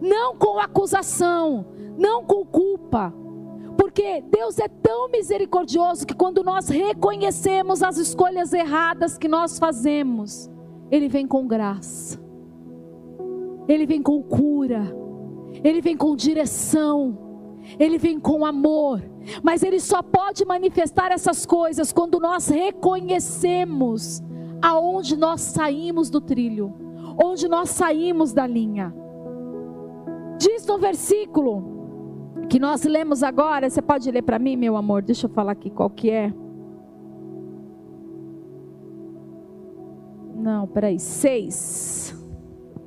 [0.00, 1.66] não com acusação,
[1.98, 3.12] não com culpa,
[3.76, 10.50] porque Deus é tão misericordioso que quando nós reconhecemos as escolhas erradas que nós fazemos,
[10.90, 12.20] Ele vem com graça.
[13.66, 14.82] Ele vem com cura,
[15.62, 17.16] Ele vem com direção,
[17.78, 19.00] Ele vem com amor,
[19.42, 24.22] mas Ele só pode manifestar essas coisas quando nós reconhecemos
[24.62, 26.74] aonde nós saímos do trilho,
[27.22, 28.94] onde nós saímos da linha.
[30.38, 31.80] Diz no versículo
[32.48, 35.02] que nós lemos agora, você pode ler para mim, meu amor?
[35.02, 36.32] Deixa eu falar aqui qual que é.
[40.34, 42.14] Não, peraí, seis.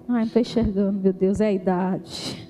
[0.08, 2.44] Ai, não estou enxergando, meu Deus, é a idade.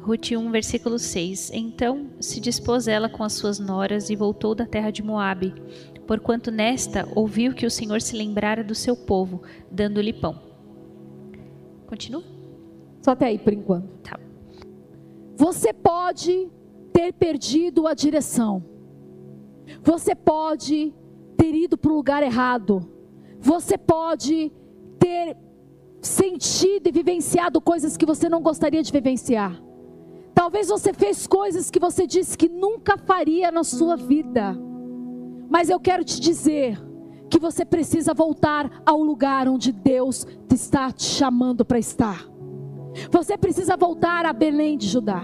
[0.00, 1.50] Ruth 1, versículo 6.
[1.52, 5.52] Então se dispôs ela com as suas noras e voltou da terra de Moabe,
[6.06, 10.40] porquanto nesta ouviu que o Senhor se lembrara do seu povo, dando-lhe pão.
[11.86, 12.22] Continua?
[13.02, 13.88] Só até aí por enquanto.
[14.02, 14.18] Tá.
[15.36, 16.50] Você pode
[16.92, 18.64] ter perdido a direção.
[19.82, 20.94] Você pode
[21.36, 22.88] ter ido para o lugar errado.
[23.38, 24.50] Você pode
[24.98, 25.36] ter
[26.00, 29.60] sentido e vivenciado coisas que você não gostaria de vivenciar.
[30.34, 34.65] Talvez você fez coisas que você disse que nunca faria na sua vida.
[35.48, 36.78] Mas eu quero te dizer
[37.30, 42.24] que você precisa voltar ao lugar onde Deus está te chamando para estar.
[43.10, 45.22] Você precisa voltar a Belém de Judá.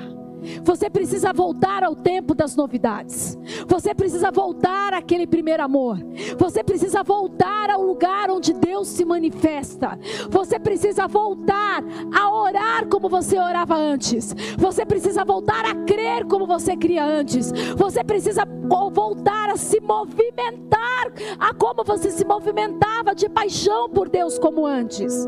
[0.63, 3.39] Você precisa voltar ao tempo das novidades.
[3.67, 5.99] Você precisa voltar àquele primeiro amor.
[6.39, 9.99] Você precisa voltar ao lugar onde Deus se manifesta.
[10.31, 11.83] Você precisa voltar
[12.15, 14.35] a orar como você orava antes.
[14.59, 17.53] Você precisa voltar a crer como você cria antes.
[17.77, 18.45] Você precisa
[18.93, 25.27] voltar a se movimentar a como você se movimentava de paixão por Deus como antes.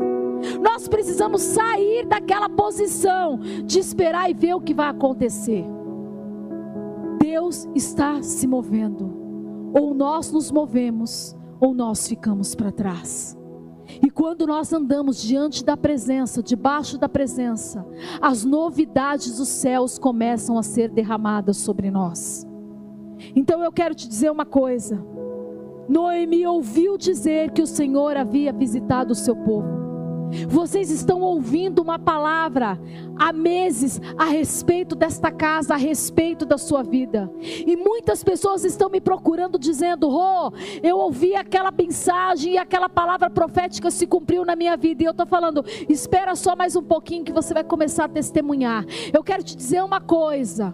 [0.61, 5.65] Nós precisamos sair daquela posição de esperar e ver o que vai acontecer.
[7.19, 9.71] Deus está se movendo.
[9.73, 13.37] Ou nós nos movemos, ou nós ficamos para trás.
[14.01, 17.85] E quando nós andamos diante da presença, debaixo da presença,
[18.21, 22.47] as novidades dos céus começam a ser derramadas sobre nós.
[23.35, 25.03] Então eu quero te dizer uma coisa.
[25.87, 29.84] Noemi ouviu dizer que o Senhor havia visitado o seu povo.
[30.47, 32.79] Vocês estão ouvindo uma palavra
[33.17, 37.31] há meses a respeito desta casa, a respeito da sua vida.
[37.39, 40.51] E muitas pessoas estão me procurando dizendo: "Oh,
[40.83, 45.03] eu ouvi aquela mensagem e aquela palavra profética se cumpriu na minha vida".
[45.03, 48.85] E eu estou falando: "Espera só mais um pouquinho que você vai começar a testemunhar".
[49.13, 50.73] Eu quero te dizer uma coisa.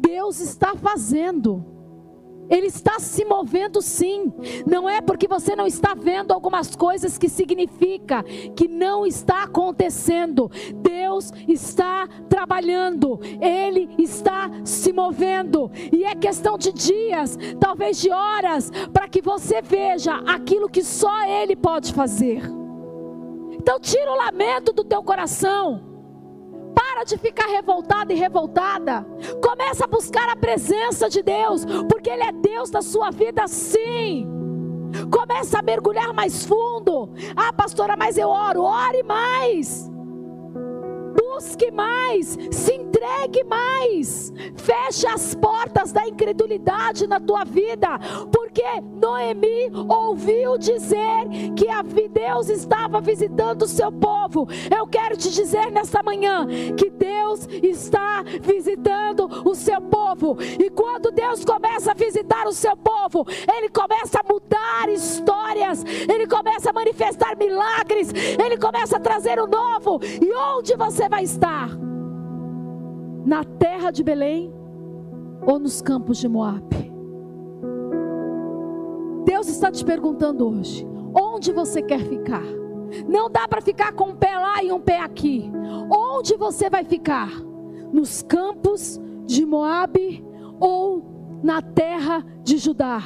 [0.00, 1.77] Deus está fazendo.
[2.50, 4.32] Ele está se movendo sim.
[4.66, 8.22] Não é porque você não está vendo algumas coisas que significa
[8.54, 10.50] que não está acontecendo.
[10.76, 13.20] Deus está trabalhando.
[13.40, 15.70] Ele está se movendo.
[15.92, 21.24] E é questão de dias, talvez de horas, para que você veja aquilo que só
[21.24, 22.42] ele pode fazer.
[23.52, 25.87] Então tira o lamento do teu coração.
[26.74, 29.06] Para de ficar revoltado e revoltada.
[29.42, 34.26] Começa a buscar a presença de Deus, porque Ele é Deus da sua vida, sim.
[35.10, 37.10] Começa a mergulhar mais fundo.
[37.36, 38.62] Ah, pastora, mas eu oro.
[38.62, 39.90] Ore mais
[41.38, 47.96] busque mais, se entregue mais, feche as portas da incredulidade na tua vida,
[48.32, 51.68] porque Noemi ouviu dizer que
[52.08, 54.48] Deus estava visitando o seu povo.
[54.74, 56.46] Eu quero te dizer nesta manhã
[56.76, 62.76] que Deus está visitando o seu povo, e quando Deus começa a visitar o seu
[62.76, 63.24] povo,
[63.56, 69.46] Ele começa a mudar histórias, Ele começa a manifestar milagres, Ele começa a trazer o
[69.46, 71.70] novo, e onde você vai estar?
[73.24, 74.52] Na terra de Belém
[75.46, 76.92] ou nos campos de Moabe?
[79.24, 82.44] Deus está te perguntando hoje: onde você quer ficar?
[83.06, 85.50] Não dá para ficar com um pé lá e um pé aqui.
[85.90, 87.30] Onde você vai ficar?
[87.92, 90.24] Nos campos de Moabe
[90.58, 93.02] ou na terra de Judá?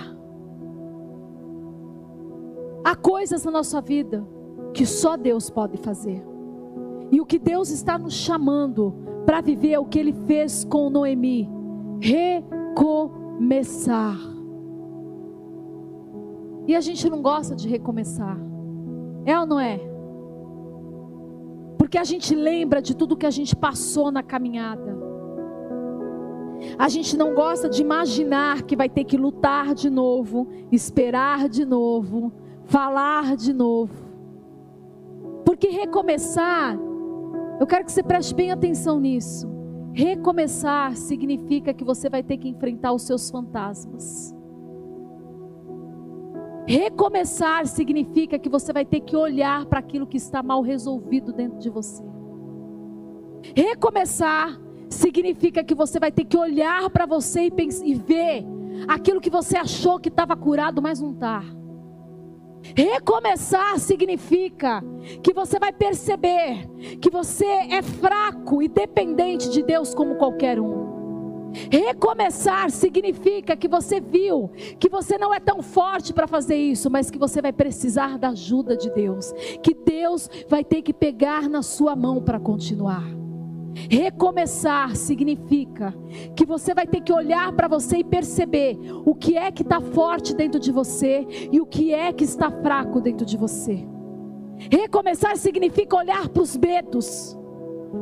[2.85, 4.27] Há coisas na nossa vida
[4.73, 6.32] que só Deus pode fazer.
[7.13, 8.95] E o que Deus está nos chamando
[9.27, 11.47] para viver é o que ele fez com Noemi:
[12.01, 14.17] recomeçar.
[16.67, 18.39] E a gente não gosta de recomeçar.
[19.27, 19.79] É ou não é?
[21.77, 24.97] Porque a gente lembra de tudo que a gente passou na caminhada.
[26.79, 31.67] A gente não gosta de imaginar que vai ter que lutar de novo, esperar de
[31.67, 32.33] novo,
[32.65, 33.93] falar de novo.
[35.45, 36.79] Porque recomeçar
[37.63, 39.49] eu quero que você preste bem atenção nisso.
[39.95, 44.35] Recomeçar significa que você vai ter que enfrentar os seus fantasmas.
[46.67, 51.61] Recomeçar significa que você vai ter que olhar para aquilo que está mal resolvido dentro
[51.61, 52.03] de você.
[53.55, 54.61] Recomeçar
[54.91, 58.45] significa que você vai ter que olhar para você e, pensar, e ver
[58.89, 61.45] aquilo que você achou que estava curado, mas não está.
[62.77, 64.83] Recomeçar significa
[65.23, 66.69] que você vai perceber
[67.01, 70.93] que você é fraco e dependente de Deus como qualquer um.
[71.71, 77.11] Recomeçar significa que você viu que você não é tão forte para fazer isso, mas
[77.11, 79.33] que você vai precisar da ajuda de Deus,
[79.63, 83.22] que Deus vai ter que pegar na sua mão para continuar.
[83.75, 85.95] Recomeçar significa
[86.37, 89.81] que você vai ter que olhar para você e perceber o que é que está
[89.81, 93.87] forte dentro de você e o que é que está fraco dentro de você.
[94.71, 97.37] Recomeçar significa olhar para os medos.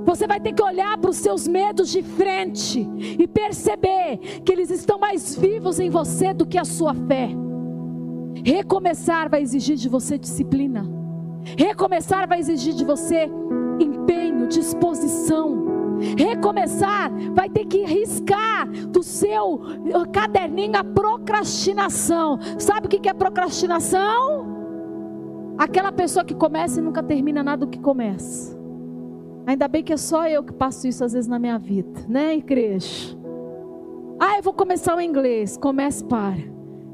[0.04, 4.70] Você vai ter que olhar para os seus medos de frente e perceber que eles
[4.70, 7.28] estão mais vivos em você do que a sua fé.
[8.44, 10.84] Recomeçar vai exigir de você disciplina.
[11.56, 13.28] Recomeçar vai exigir de você
[14.00, 15.68] empenho, disposição.
[16.16, 19.60] Recomeçar vai ter que riscar do seu
[20.12, 22.38] caderninho a procrastinação.
[22.58, 24.58] Sabe o que é procrastinação?
[25.58, 28.58] Aquela pessoa que começa e nunca termina nada do que começa.
[29.46, 32.34] Ainda bem que é só eu que passo isso às vezes na minha vida, né,
[32.36, 33.18] igreja?
[34.18, 36.38] Ah, eu vou começar o inglês, comece para.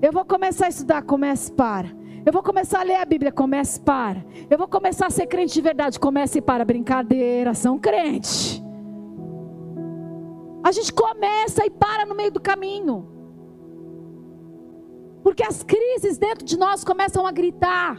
[0.00, 1.88] Eu vou começar a estudar, comece para.
[2.27, 4.27] Eu vou começar a ler a Bíblia, comece para.
[4.51, 6.64] Eu vou começar a ser crente de verdade, comece para.
[6.64, 8.61] Brincadeira, são crente.
[10.64, 13.09] A gente começa e para no meio do caminho.
[15.22, 17.97] Porque as crises dentro de nós começam a gritar.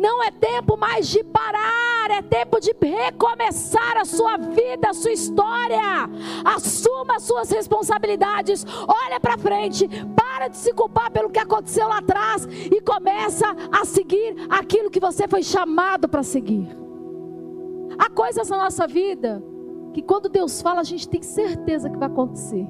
[0.00, 5.12] Não é tempo mais de parar, é tempo de recomeçar a sua vida, a sua
[5.12, 6.08] história.
[6.42, 9.86] Assuma as suas responsabilidades, olha para frente,
[10.16, 14.98] para de se culpar pelo que aconteceu lá atrás e começa a seguir aquilo que
[14.98, 16.74] você foi chamado para seguir.
[17.98, 19.44] Há coisas na nossa vida
[19.92, 22.66] que quando Deus fala, a gente tem certeza que vai acontecer.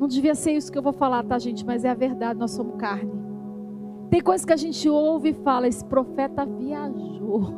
[0.00, 1.64] Não devia ser isso que eu vou falar, tá, gente?
[1.64, 3.19] Mas é a verdade, nós somos carne.
[4.10, 7.54] Tem coisas que a gente ouve e fala: esse profeta viajou.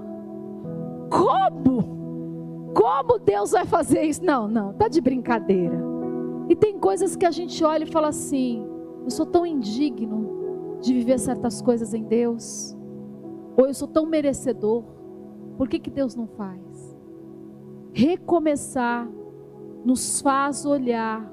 [1.10, 2.72] Como?
[2.74, 4.24] Como Deus vai fazer isso?
[4.24, 5.78] Não, não, tá de brincadeira.
[6.48, 8.66] E tem coisas que a gente olha e fala assim:
[9.04, 12.76] eu sou tão indigno de viver certas coisas em Deus,
[13.56, 14.84] ou eu sou tão merecedor,
[15.56, 16.96] por que, que Deus não faz?
[17.92, 19.08] Recomeçar
[19.84, 21.30] nos faz olhar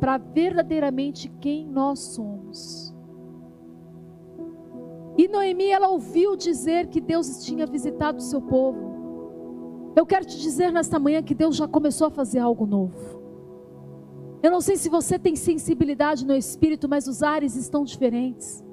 [0.00, 2.91] para verdadeiramente quem nós somos.
[5.16, 8.92] E Noemi, ela ouviu dizer que Deus tinha visitado o seu povo.
[9.94, 13.20] Eu quero te dizer nesta manhã que Deus já começou a fazer algo novo.
[14.42, 18.64] Eu não sei se você tem sensibilidade no espírito, mas os ares estão diferentes.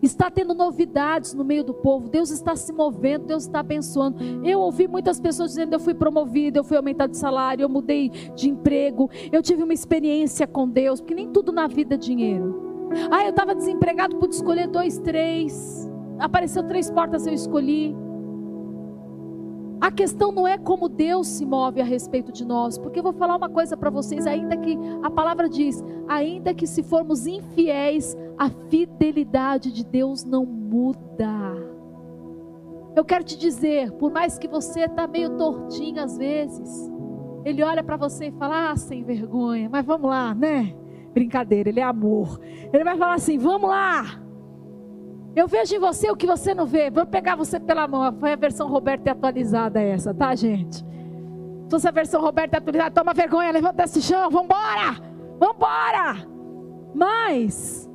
[0.00, 2.08] Está tendo novidades no meio do povo.
[2.08, 4.22] Deus está se movendo, Deus está abençoando.
[4.44, 8.08] Eu ouvi muitas pessoas dizendo: eu fui promovido, eu fui aumentado de salário, eu mudei
[8.08, 12.67] de emprego, eu tive uma experiência com Deus, porque nem tudo na vida é dinheiro.
[13.10, 17.94] Ah, eu estava desempregado, pude escolher dois, três apareceu três portas, eu escolhi.
[19.80, 23.12] A questão não é como Deus se move a respeito de nós, porque eu vou
[23.12, 28.16] falar uma coisa para vocês, ainda que a palavra diz, ainda que se formos infiéis,
[28.36, 31.54] a fidelidade de Deus não muda.
[32.96, 36.90] Eu quero te dizer, por mais que você está meio tortinho às vezes,
[37.44, 40.74] Ele olha para você e fala, ah, sem vergonha, mas vamos lá, né?
[41.18, 42.38] Brincadeira, Ele é amor.
[42.72, 44.22] Ele vai falar assim, vamos lá.
[45.34, 46.90] Eu vejo em você o que você não vê.
[46.90, 48.12] Vou pegar você pela mão.
[48.20, 50.76] Foi a versão Roberta atualizada essa, tá, gente?
[50.76, 54.96] Se fosse a versão Roberta atualizada, toma vergonha, levanta desse chão, vambora!
[55.40, 56.26] Vambora!
[56.94, 57.90] Mas,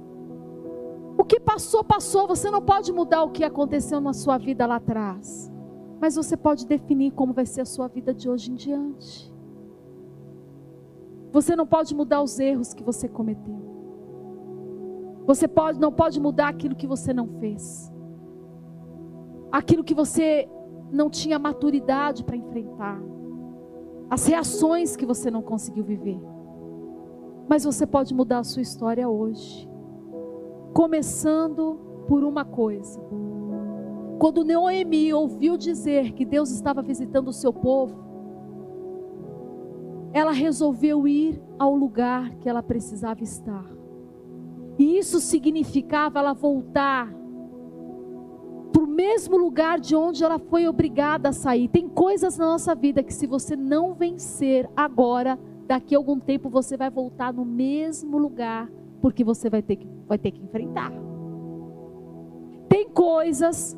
[1.17, 2.27] o que passou, passou.
[2.27, 5.51] Você não pode mudar o que aconteceu na sua vida lá atrás.
[6.01, 9.32] Mas você pode definir como vai ser a sua vida de hoje em diante.
[11.33, 13.59] Você não pode mudar os erros que você cometeu.
[15.25, 17.91] Você pode, não pode mudar aquilo que você não fez.
[19.51, 20.47] Aquilo que você
[20.91, 23.01] não tinha maturidade para enfrentar.
[24.11, 26.21] As reações que você não conseguiu viver.
[27.49, 29.67] Mas você pode mudar a sua história hoje.
[30.71, 33.01] Começando por uma coisa.
[34.19, 38.02] Quando Noemi ouviu dizer que Deus estava visitando o seu povo,
[40.13, 43.65] ela resolveu ir ao lugar que ela precisava estar.
[44.77, 47.11] E isso significava ela voltar
[48.71, 51.67] para o mesmo lugar de onde ela foi obrigada a sair.
[51.67, 56.49] Tem coisas na nossa vida que, se você não vencer agora, daqui a algum tempo
[56.49, 58.69] você vai voltar no mesmo lugar,
[59.01, 60.91] porque você vai ter que, vai ter que enfrentar.
[62.67, 63.77] Tem coisas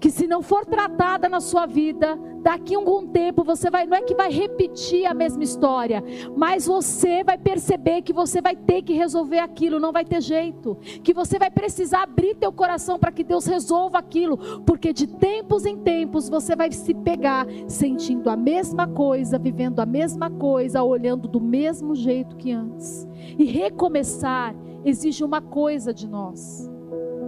[0.00, 3.96] que se não for tratada na sua vida, daqui a algum tempo você vai, não
[3.96, 6.02] é que vai repetir a mesma história,
[6.34, 10.76] mas você vai perceber que você vai ter que resolver aquilo, não vai ter jeito,
[11.02, 15.66] que você vai precisar abrir teu coração para que Deus resolva aquilo, porque de tempos
[15.66, 21.28] em tempos você vai se pegar sentindo a mesma coisa, vivendo a mesma coisa, olhando
[21.28, 23.06] do mesmo jeito que antes.
[23.38, 26.70] E recomeçar exige uma coisa de nós.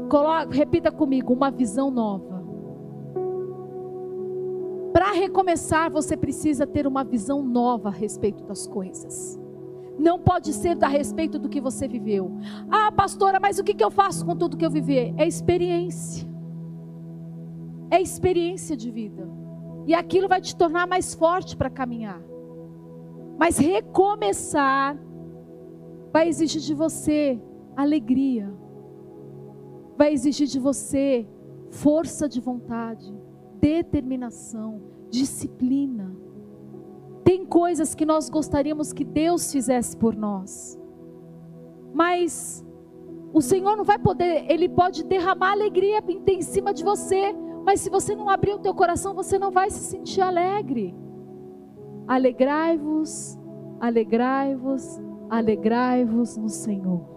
[0.09, 2.32] Coloca, repita comigo, uma visão nova.
[4.93, 9.41] Para recomeçar, você precisa ter uma visão nova a respeito das coisas.
[9.99, 12.33] Não pode ser a respeito do que você viveu.
[12.71, 15.15] Ah, pastora, mas o que eu faço com tudo que eu vivi?
[15.17, 16.29] É experiência.
[17.91, 19.29] É experiência de vida.
[19.87, 22.21] E aquilo vai te tornar mais forte para caminhar.
[23.39, 24.97] Mas recomeçar
[26.13, 27.41] vai exigir de você
[27.77, 28.53] alegria.
[29.97, 31.27] Vai exigir de você
[31.71, 33.13] força de vontade,
[33.63, 36.13] determinação, disciplina.
[37.23, 40.77] Tem coisas que nós gostaríamos que Deus fizesse por nós.
[41.95, 42.67] Mas
[43.33, 47.33] o Senhor não vai poder, ele pode derramar alegria em cima de você,
[47.65, 50.93] mas se você não abrir o teu coração, você não vai se sentir alegre.
[52.09, 53.39] Alegrai-vos,
[53.79, 55.01] alegrai-vos,
[55.31, 57.13] alegrai-vos no Senhor.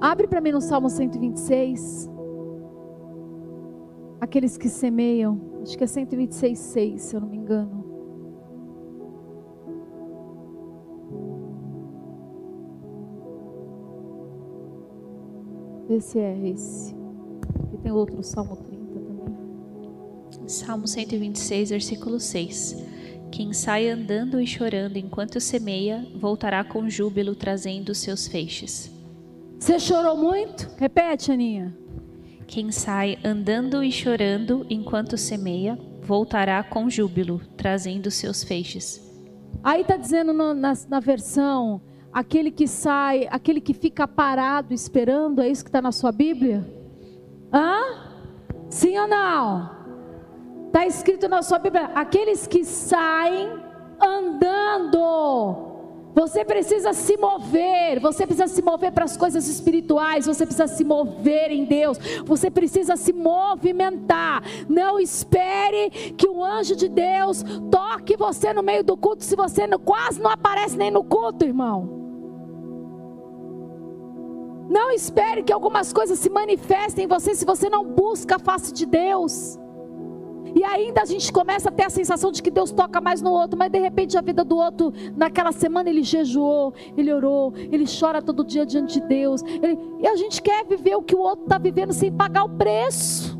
[0.00, 2.15] Abre para mim no Salmo 126
[4.20, 7.84] aqueles que semeiam, acho que é 126, 6, se eu não me engano.
[15.88, 16.94] Esse é esse.
[17.72, 20.48] E tem outro Salmo 30 também.
[20.48, 22.76] Salmo 126, versículo 6.
[23.30, 28.90] Quem sai andando e chorando enquanto semeia, voltará com júbilo trazendo os seus feixes.
[29.58, 30.70] Você chorou muito?
[30.76, 31.85] Repete, Aninha.
[32.46, 39.02] Quem sai andando e chorando enquanto semeia, voltará com júbilo, trazendo seus feixes.
[39.62, 41.80] Aí está dizendo no, na, na versão,
[42.12, 46.64] aquele que sai, aquele que fica parado esperando, é isso que está na sua Bíblia?
[47.52, 47.80] Hã?
[48.70, 49.70] Sim ou não?
[50.68, 53.48] Está escrito na sua Bíblia, aqueles que saem
[54.00, 55.65] andando
[56.16, 60.82] você precisa se mover, você precisa se mover para as coisas espirituais, você precisa se
[60.82, 64.42] mover em Deus, você precisa se movimentar.
[64.66, 69.68] Não espere que o anjo de Deus toque você no meio do culto, se você
[69.84, 71.86] quase não aparece nem no culto, irmão.
[74.70, 78.72] Não espere que algumas coisas se manifestem em você se você não busca a face
[78.72, 79.58] de Deus.
[80.56, 83.30] E ainda a gente começa a ter a sensação de que Deus toca mais no
[83.30, 87.84] outro, mas de repente a vida do outro, naquela semana ele jejuou, ele orou, ele
[87.84, 89.42] chora todo dia diante de Deus.
[89.42, 92.48] Ele, e a gente quer viver o que o outro está vivendo sem pagar o
[92.48, 93.38] preço.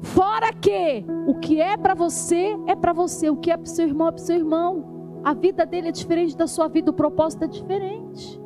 [0.00, 3.86] Fora que o que é para você é para você, o que é para seu
[3.86, 5.20] irmão é para seu irmão.
[5.22, 8.40] A vida dele é diferente da sua vida, o propósito é diferente.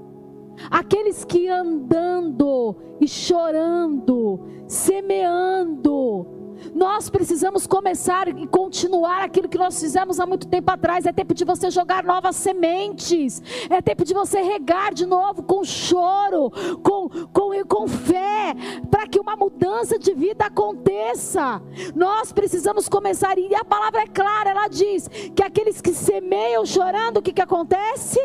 [0.68, 6.41] Aqueles que andando e chorando, semeando,
[6.75, 11.07] nós precisamos começar e continuar aquilo que nós fizemos há muito tempo atrás.
[11.07, 13.43] É tempo de você jogar novas sementes.
[13.69, 16.51] É tempo de você regar de novo com choro,
[16.83, 18.55] com, com, com fé,
[18.91, 21.61] para que uma mudança de vida aconteça.
[21.95, 27.19] Nós precisamos começar, e a palavra é clara, ela diz que aqueles que semeiam chorando,
[27.19, 28.19] o que, que acontece?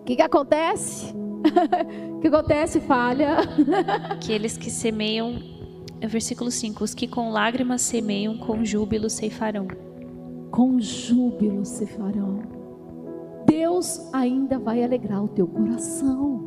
[0.00, 1.14] O que, que acontece?
[2.18, 2.80] O que acontece?
[2.80, 3.36] Falha.
[4.10, 5.57] Aqueles que semeiam
[6.06, 9.66] versículo 5: Os que com lágrimas semeiam, com júbilo ceifarão.
[10.50, 12.42] Com júbilo ceifarão.
[13.44, 16.44] Deus ainda vai alegrar o teu coração.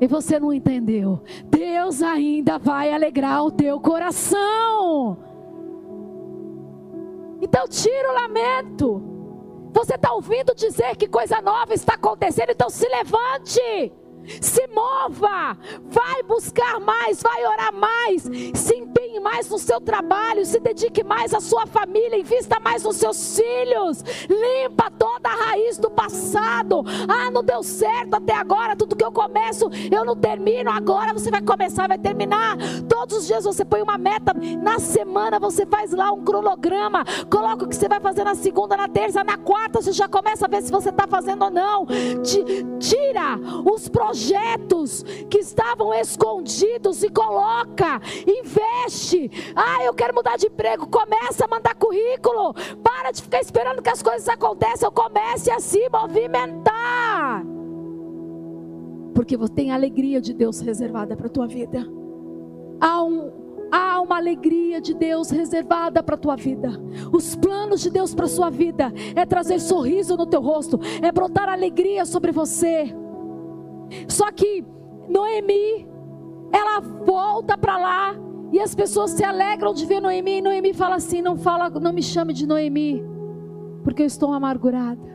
[0.00, 1.22] E você não entendeu?
[1.44, 5.18] Deus ainda vai alegrar o teu coração.
[7.40, 9.02] Então tira o lamento.
[9.72, 13.92] Você está ouvindo dizer que coisa nova está acontecendo, então se levante.
[14.40, 18.22] Se mova, vai buscar mais, vai orar mais,
[18.54, 22.96] se empenhe mais no seu trabalho, se dedique mais à sua família, invista mais nos
[22.96, 26.84] seus filhos, limpa toda a raiz do passado.
[27.08, 30.70] Ah, não deu certo até agora, tudo que eu começo eu não termino.
[30.70, 32.56] Agora você vai começar, vai terminar.
[32.88, 37.64] Todos os dias você põe uma meta, na semana você faz lá um cronograma, coloca
[37.64, 40.48] o que você vai fazer na segunda, na terça, na quarta, você já começa a
[40.48, 41.86] ver se você está fazendo ou não.
[42.78, 49.30] Tira os projetos projetos que estavam escondidos e coloca, investe.
[49.56, 52.52] Ah, eu quero mudar de emprego, começa a mandar currículo.
[52.82, 57.42] Para de ficar esperando que as coisas aconteçam, comece a se movimentar.
[59.14, 61.86] Porque você tem a alegria de Deus reservada para a tua vida.
[62.80, 63.30] Há, um,
[63.70, 66.70] há uma alegria de Deus reservada para a tua vida.
[67.10, 71.10] Os planos de Deus para a sua vida é trazer sorriso no teu rosto, é
[71.10, 72.94] brotar alegria sobre você.
[74.08, 74.64] Só que
[75.08, 75.88] Noemi,
[76.52, 78.14] ela volta para lá
[78.52, 80.38] e as pessoas se alegram de ver Noemi.
[80.38, 83.02] E Noemi fala assim: não fala, não me chame de Noemi,
[83.82, 85.10] porque eu estou amargurada.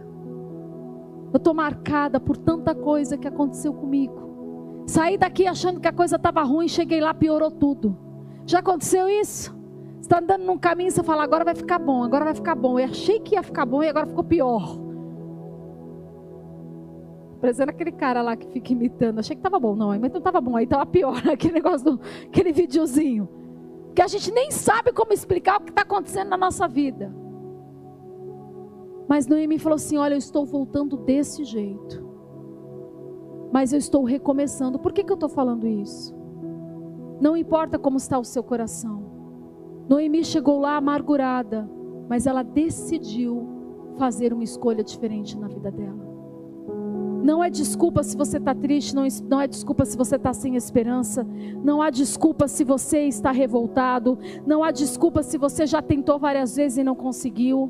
[1.34, 4.84] Eu estou marcada por tanta coisa que aconteceu comigo.
[4.88, 7.98] Saí daqui achando que a coisa estava ruim, cheguei lá, piorou tudo.
[8.46, 9.56] Já aconteceu isso?
[9.96, 12.56] Você está andando num caminho e você fala, agora vai ficar bom, agora vai ficar
[12.56, 12.80] bom.
[12.80, 14.87] Eu achei que ia ficar bom e agora ficou pior.
[17.40, 19.20] Parecendo aquele cara lá que fica imitando.
[19.20, 22.02] Achei que estava bom, não, mas não estava bom, aí estava pior, aquele negócio, do,
[22.26, 23.30] aquele videozinho.
[23.94, 27.14] Que a gente nem sabe como explicar o que está acontecendo na nossa vida.
[29.08, 32.06] Mas Noemi falou assim: Olha, eu estou voltando desse jeito.
[33.52, 34.78] Mas eu estou recomeçando.
[34.78, 36.16] Por que, que eu estou falando isso?
[37.20, 39.06] Não importa como está o seu coração.
[39.88, 41.70] Noemi chegou lá amargurada,
[42.10, 43.48] mas ela decidiu
[43.98, 46.17] fazer uma escolha diferente na vida dela.
[47.28, 50.56] Não é desculpa se você está triste, não, não é desculpa se você está sem
[50.56, 51.28] esperança,
[51.62, 56.56] não há desculpa se você está revoltado, não há desculpa se você já tentou várias
[56.56, 57.70] vezes e não conseguiu.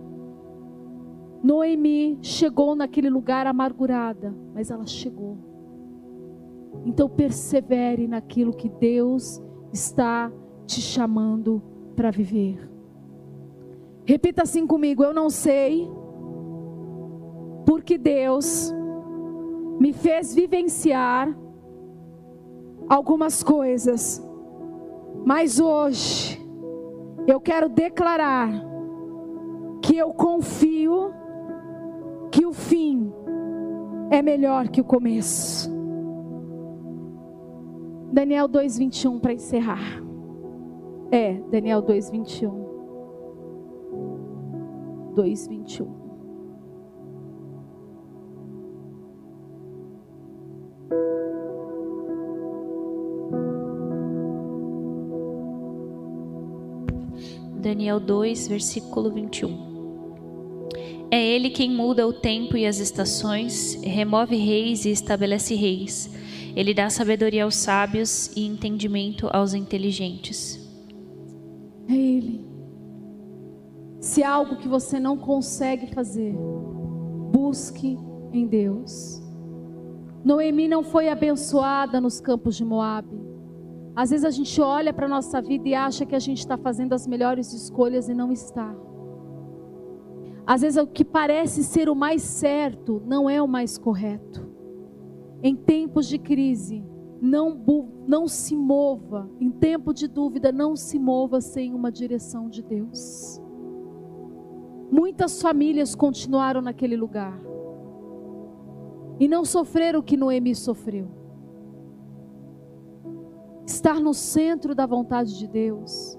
[1.41, 5.39] Noemi chegou naquele lugar amargurada, mas ela chegou.
[6.85, 9.41] Então persevere naquilo que Deus
[9.73, 10.31] está
[10.67, 11.63] te chamando
[11.95, 12.69] para viver.
[14.05, 15.89] Repita assim comigo: eu não sei,
[17.65, 18.71] porque Deus
[19.79, 21.35] me fez vivenciar
[22.89, 24.23] algumas coisas,
[25.25, 26.41] mas hoje
[27.27, 28.49] eu quero declarar
[29.81, 31.11] que eu confio
[32.31, 33.11] que o fim
[34.09, 35.69] é melhor que o começo.
[38.11, 40.01] Daniel 2:21 para encerrar.
[41.11, 42.65] É, Daniel 2:21.
[45.13, 45.96] 2:21.
[57.67, 60.69] Daniel 2, versículo 21.
[61.11, 66.09] É Ele quem muda o tempo e as estações, remove reis e estabelece reis.
[66.55, 70.65] Ele dá sabedoria aos sábios e entendimento aos inteligentes.
[71.89, 72.47] É Ele.
[73.99, 76.33] Se há algo que você não consegue fazer,
[77.33, 77.97] busque
[78.31, 79.21] em Deus.
[80.23, 83.26] Noemi não foi abençoada nos campos de Moabe.
[83.97, 86.55] Às vezes a gente olha para a nossa vida e acha que a gente está
[86.55, 88.75] fazendo as melhores escolhas e não está.
[90.45, 94.47] Às vezes o que parece ser o mais certo não é o mais correto.
[95.41, 96.85] Em tempos de crise,
[97.19, 97.59] não,
[98.07, 103.41] não se mova, em tempo de dúvida, não se mova sem uma direção de Deus.
[104.91, 107.41] Muitas famílias continuaram naquele lugar
[109.19, 111.26] e não sofreram o que Noemi sofreu.
[113.67, 116.17] Estar no centro da vontade de Deus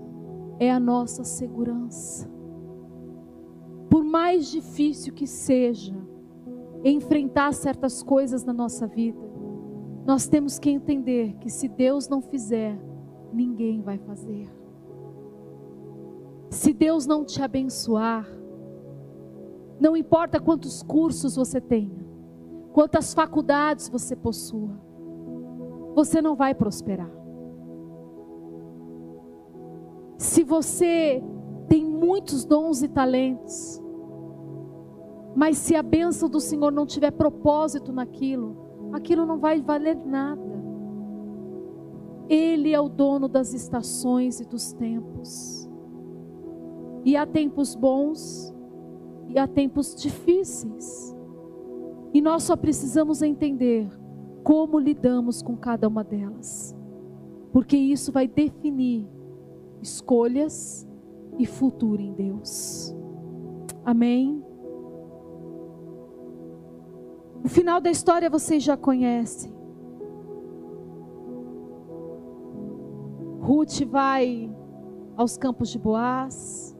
[0.61, 2.39] é a nossa segurança
[3.99, 5.95] por mais difícil que seja
[6.85, 9.19] enfrentar certas coisas na nossa vida,
[10.07, 12.79] nós temos que entender que se Deus não fizer,
[13.33, 14.49] ninguém vai fazer.
[16.51, 18.27] Se Deus não te abençoar,
[19.81, 22.07] não importa quantos cursos você tenha,
[22.73, 24.81] quantas faculdades você possua,
[25.95, 27.11] você não vai prosperar.
[30.19, 31.23] Se você
[31.69, 33.81] tem muitos dons e talentos.
[35.37, 40.59] Mas se a bênção do Senhor não tiver propósito naquilo, aquilo não vai valer nada.
[42.29, 45.71] Ele é o dono das estações e dos tempos.
[47.05, 48.53] E há tempos bons
[49.29, 51.17] e há tempos difíceis.
[52.13, 53.89] E nós só precisamos entender
[54.43, 56.75] como lidamos com cada uma delas.
[57.53, 59.07] Porque isso vai definir
[59.83, 60.89] escolhas
[61.39, 62.95] e futuro em Deus.
[63.85, 64.43] Amém?
[67.45, 69.53] O final da história vocês já conhecem.
[73.41, 74.55] Ruth vai
[75.17, 76.77] aos campos de Boaz.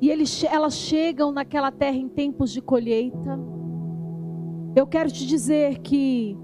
[0.00, 3.38] E eles, elas chegam naquela terra em tempos de colheita.
[4.74, 6.36] Eu quero te dizer que,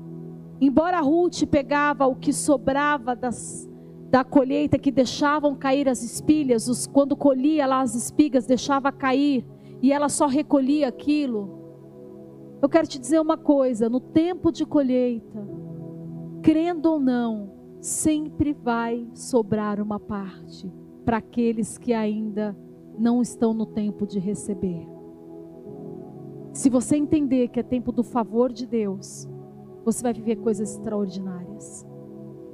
[0.61, 3.68] embora Ruth pegava o que sobrava das,
[4.11, 9.44] da colheita que deixavam cair as espilhas, os, quando colhia lá as espigas, deixava cair,
[9.82, 11.59] e ela só recolhia aquilo.
[12.61, 15.46] Eu quero te dizer uma coisa: no tempo de colheita,
[16.42, 20.70] crendo ou não, sempre vai sobrar uma parte
[21.04, 22.56] para aqueles que ainda
[22.98, 24.88] não estão no tempo de receber.
[26.52, 29.28] Se você entender que é tempo do favor de Deus,
[29.84, 31.88] você vai viver coisas extraordinárias.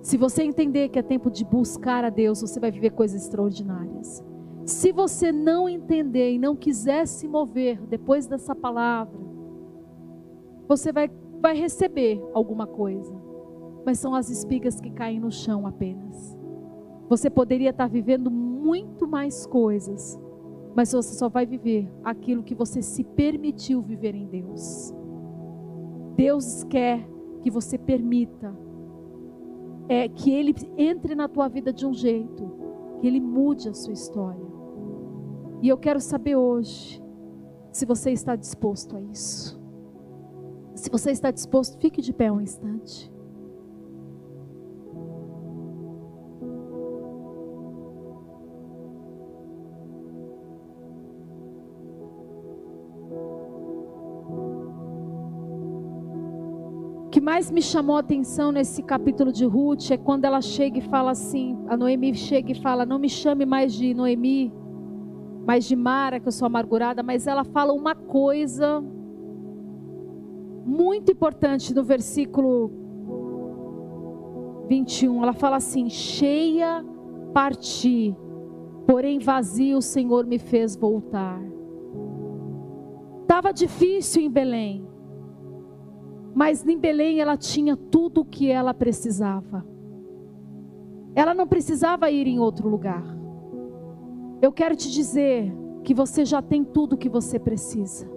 [0.04, 4.22] Se você entender que é tempo de buscar a Deus, você vai viver coisas extraordinárias.
[4.66, 9.18] Se você não entender e não quiser se mover depois dessa palavra,
[10.68, 13.14] você vai, vai receber alguma coisa,
[13.86, 16.38] mas são as espigas que caem no chão apenas.
[17.08, 20.20] Você poderia estar vivendo muito mais coisas,
[20.76, 24.92] mas você só vai viver aquilo que você se permitiu viver em Deus.
[26.14, 27.08] Deus quer
[27.42, 28.63] que você permita
[29.88, 32.52] é que ele entre na tua vida de um jeito
[33.00, 34.44] que ele mude a sua história.
[35.60, 37.02] E eu quero saber hoje
[37.72, 39.60] se você está disposto a isso.
[40.74, 43.12] Se você está disposto, fique de pé um instante.
[57.24, 61.12] Mais me chamou a atenção nesse capítulo de Ruth é quando ela chega e fala
[61.12, 64.52] assim: a Noemi chega e fala, não me chame mais de Noemi,
[65.46, 68.84] mas de Mara, que eu sou amargurada, mas ela fala uma coisa
[70.66, 72.70] muito importante no versículo
[74.68, 75.22] 21.
[75.22, 76.84] Ela fala assim: cheia
[77.32, 78.14] parti,
[78.86, 81.40] porém vazio o Senhor me fez voltar.
[83.22, 84.86] Estava difícil em Belém,
[86.34, 89.64] mas em Belém ela tinha tudo o que ela precisava.
[91.14, 93.04] Ela não precisava ir em outro lugar.
[94.42, 95.54] Eu quero te dizer
[95.84, 98.10] que você já tem tudo o que você precisa.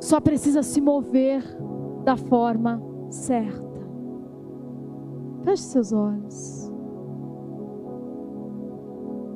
[0.00, 1.42] Só precisa se mover
[2.04, 3.66] da forma certa.
[5.44, 6.70] Feche seus olhos.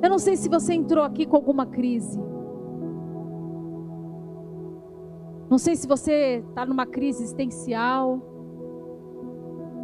[0.01, 2.19] Eu não sei se você entrou aqui com alguma crise.
[5.53, 8.19] Não sei se você está numa crise existencial.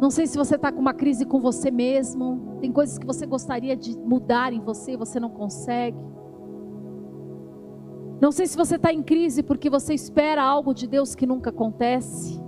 [0.02, 2.56] Não sei se você está com uma crise com você mesmo.
[2.60, 5.96] Tem coisas que você gostaria de mudar em você e você não consegue.
[8.20, 11.50] Não sei se você está em crise porque você espera algo de Deus que nunca
[11.50, 12.42] acontece.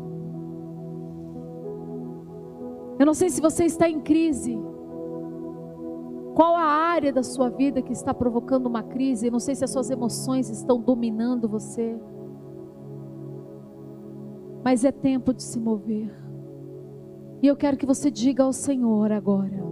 [2.99, 4.59] Eu não sei se você está em crise.
[6.35, 9.29] Qual a área da sua vida que está provocando uma crise?
[9.29, 12.01] Eu não sei se as suas emoções estão dominando você.
[14.65, 16.11] Mas é tempo de se mover.
[17.43, 19.63] E eu quero que você diga ao Senhor agora: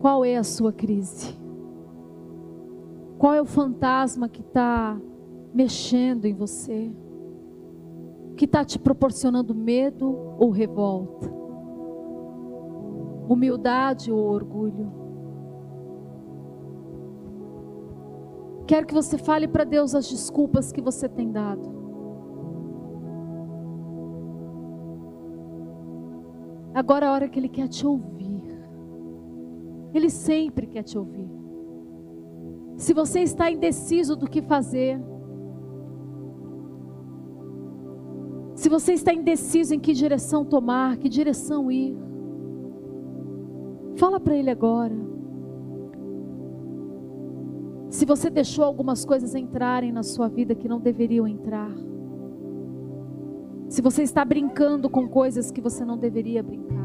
[0.00, 1.38] qual é a sua crise?
[3.18, 5.00] Qual é o fantasma que está
[5.52, 6.90] mexendo em você?
[8.36, 11.30] Que está te proporcionando medo ou revolta?
[13.28, 14.92] Humildade ou orgulho?
[18.66, 21.83] Quero que você fale para Deus as desculpas que você tem dado.
[26.74, 28.42] Agora é a hora que Ele quer te ouvir.
[29.94, 31.30] Ele sempre quer te ouvir.
[32.76, 35.00] Se você está indeciso do que fazer,
[38.56, 41.96] se você está indeciso em que direção tomar, que direção ir,
[43.94, 44.96] fala para Ele agora.
[47.88, 51.72] Se você deixou algumas coisas entrarem na sua vida que não deveriam entrar,
[53.74, 56.84] se você está brincando com coisas que você não deveria brincar,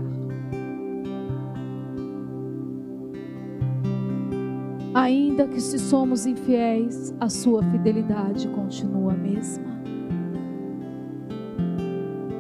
[4.92, 9.80] Ainda que se somos infiéis, a sua fidelidade continua a mesma.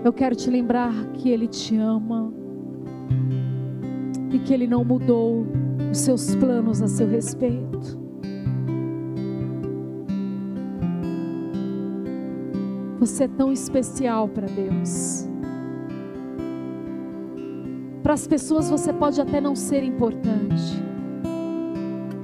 [0.03, 2.33] Eu quero te lembrar que Ele te ama
[4.31, 5.45] e que Ele não mudou
[5.91, 7.68] os seus planos a seu respeito.
[12.99, 15.25] Você é tão especial para Deus.
[18.03, 20.83] Para as pessoas você pode até não ser importante.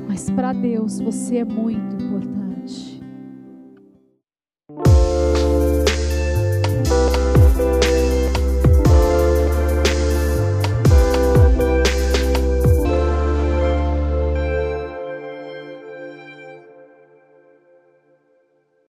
[0.06, 1.95] Mas para Deus você é muito.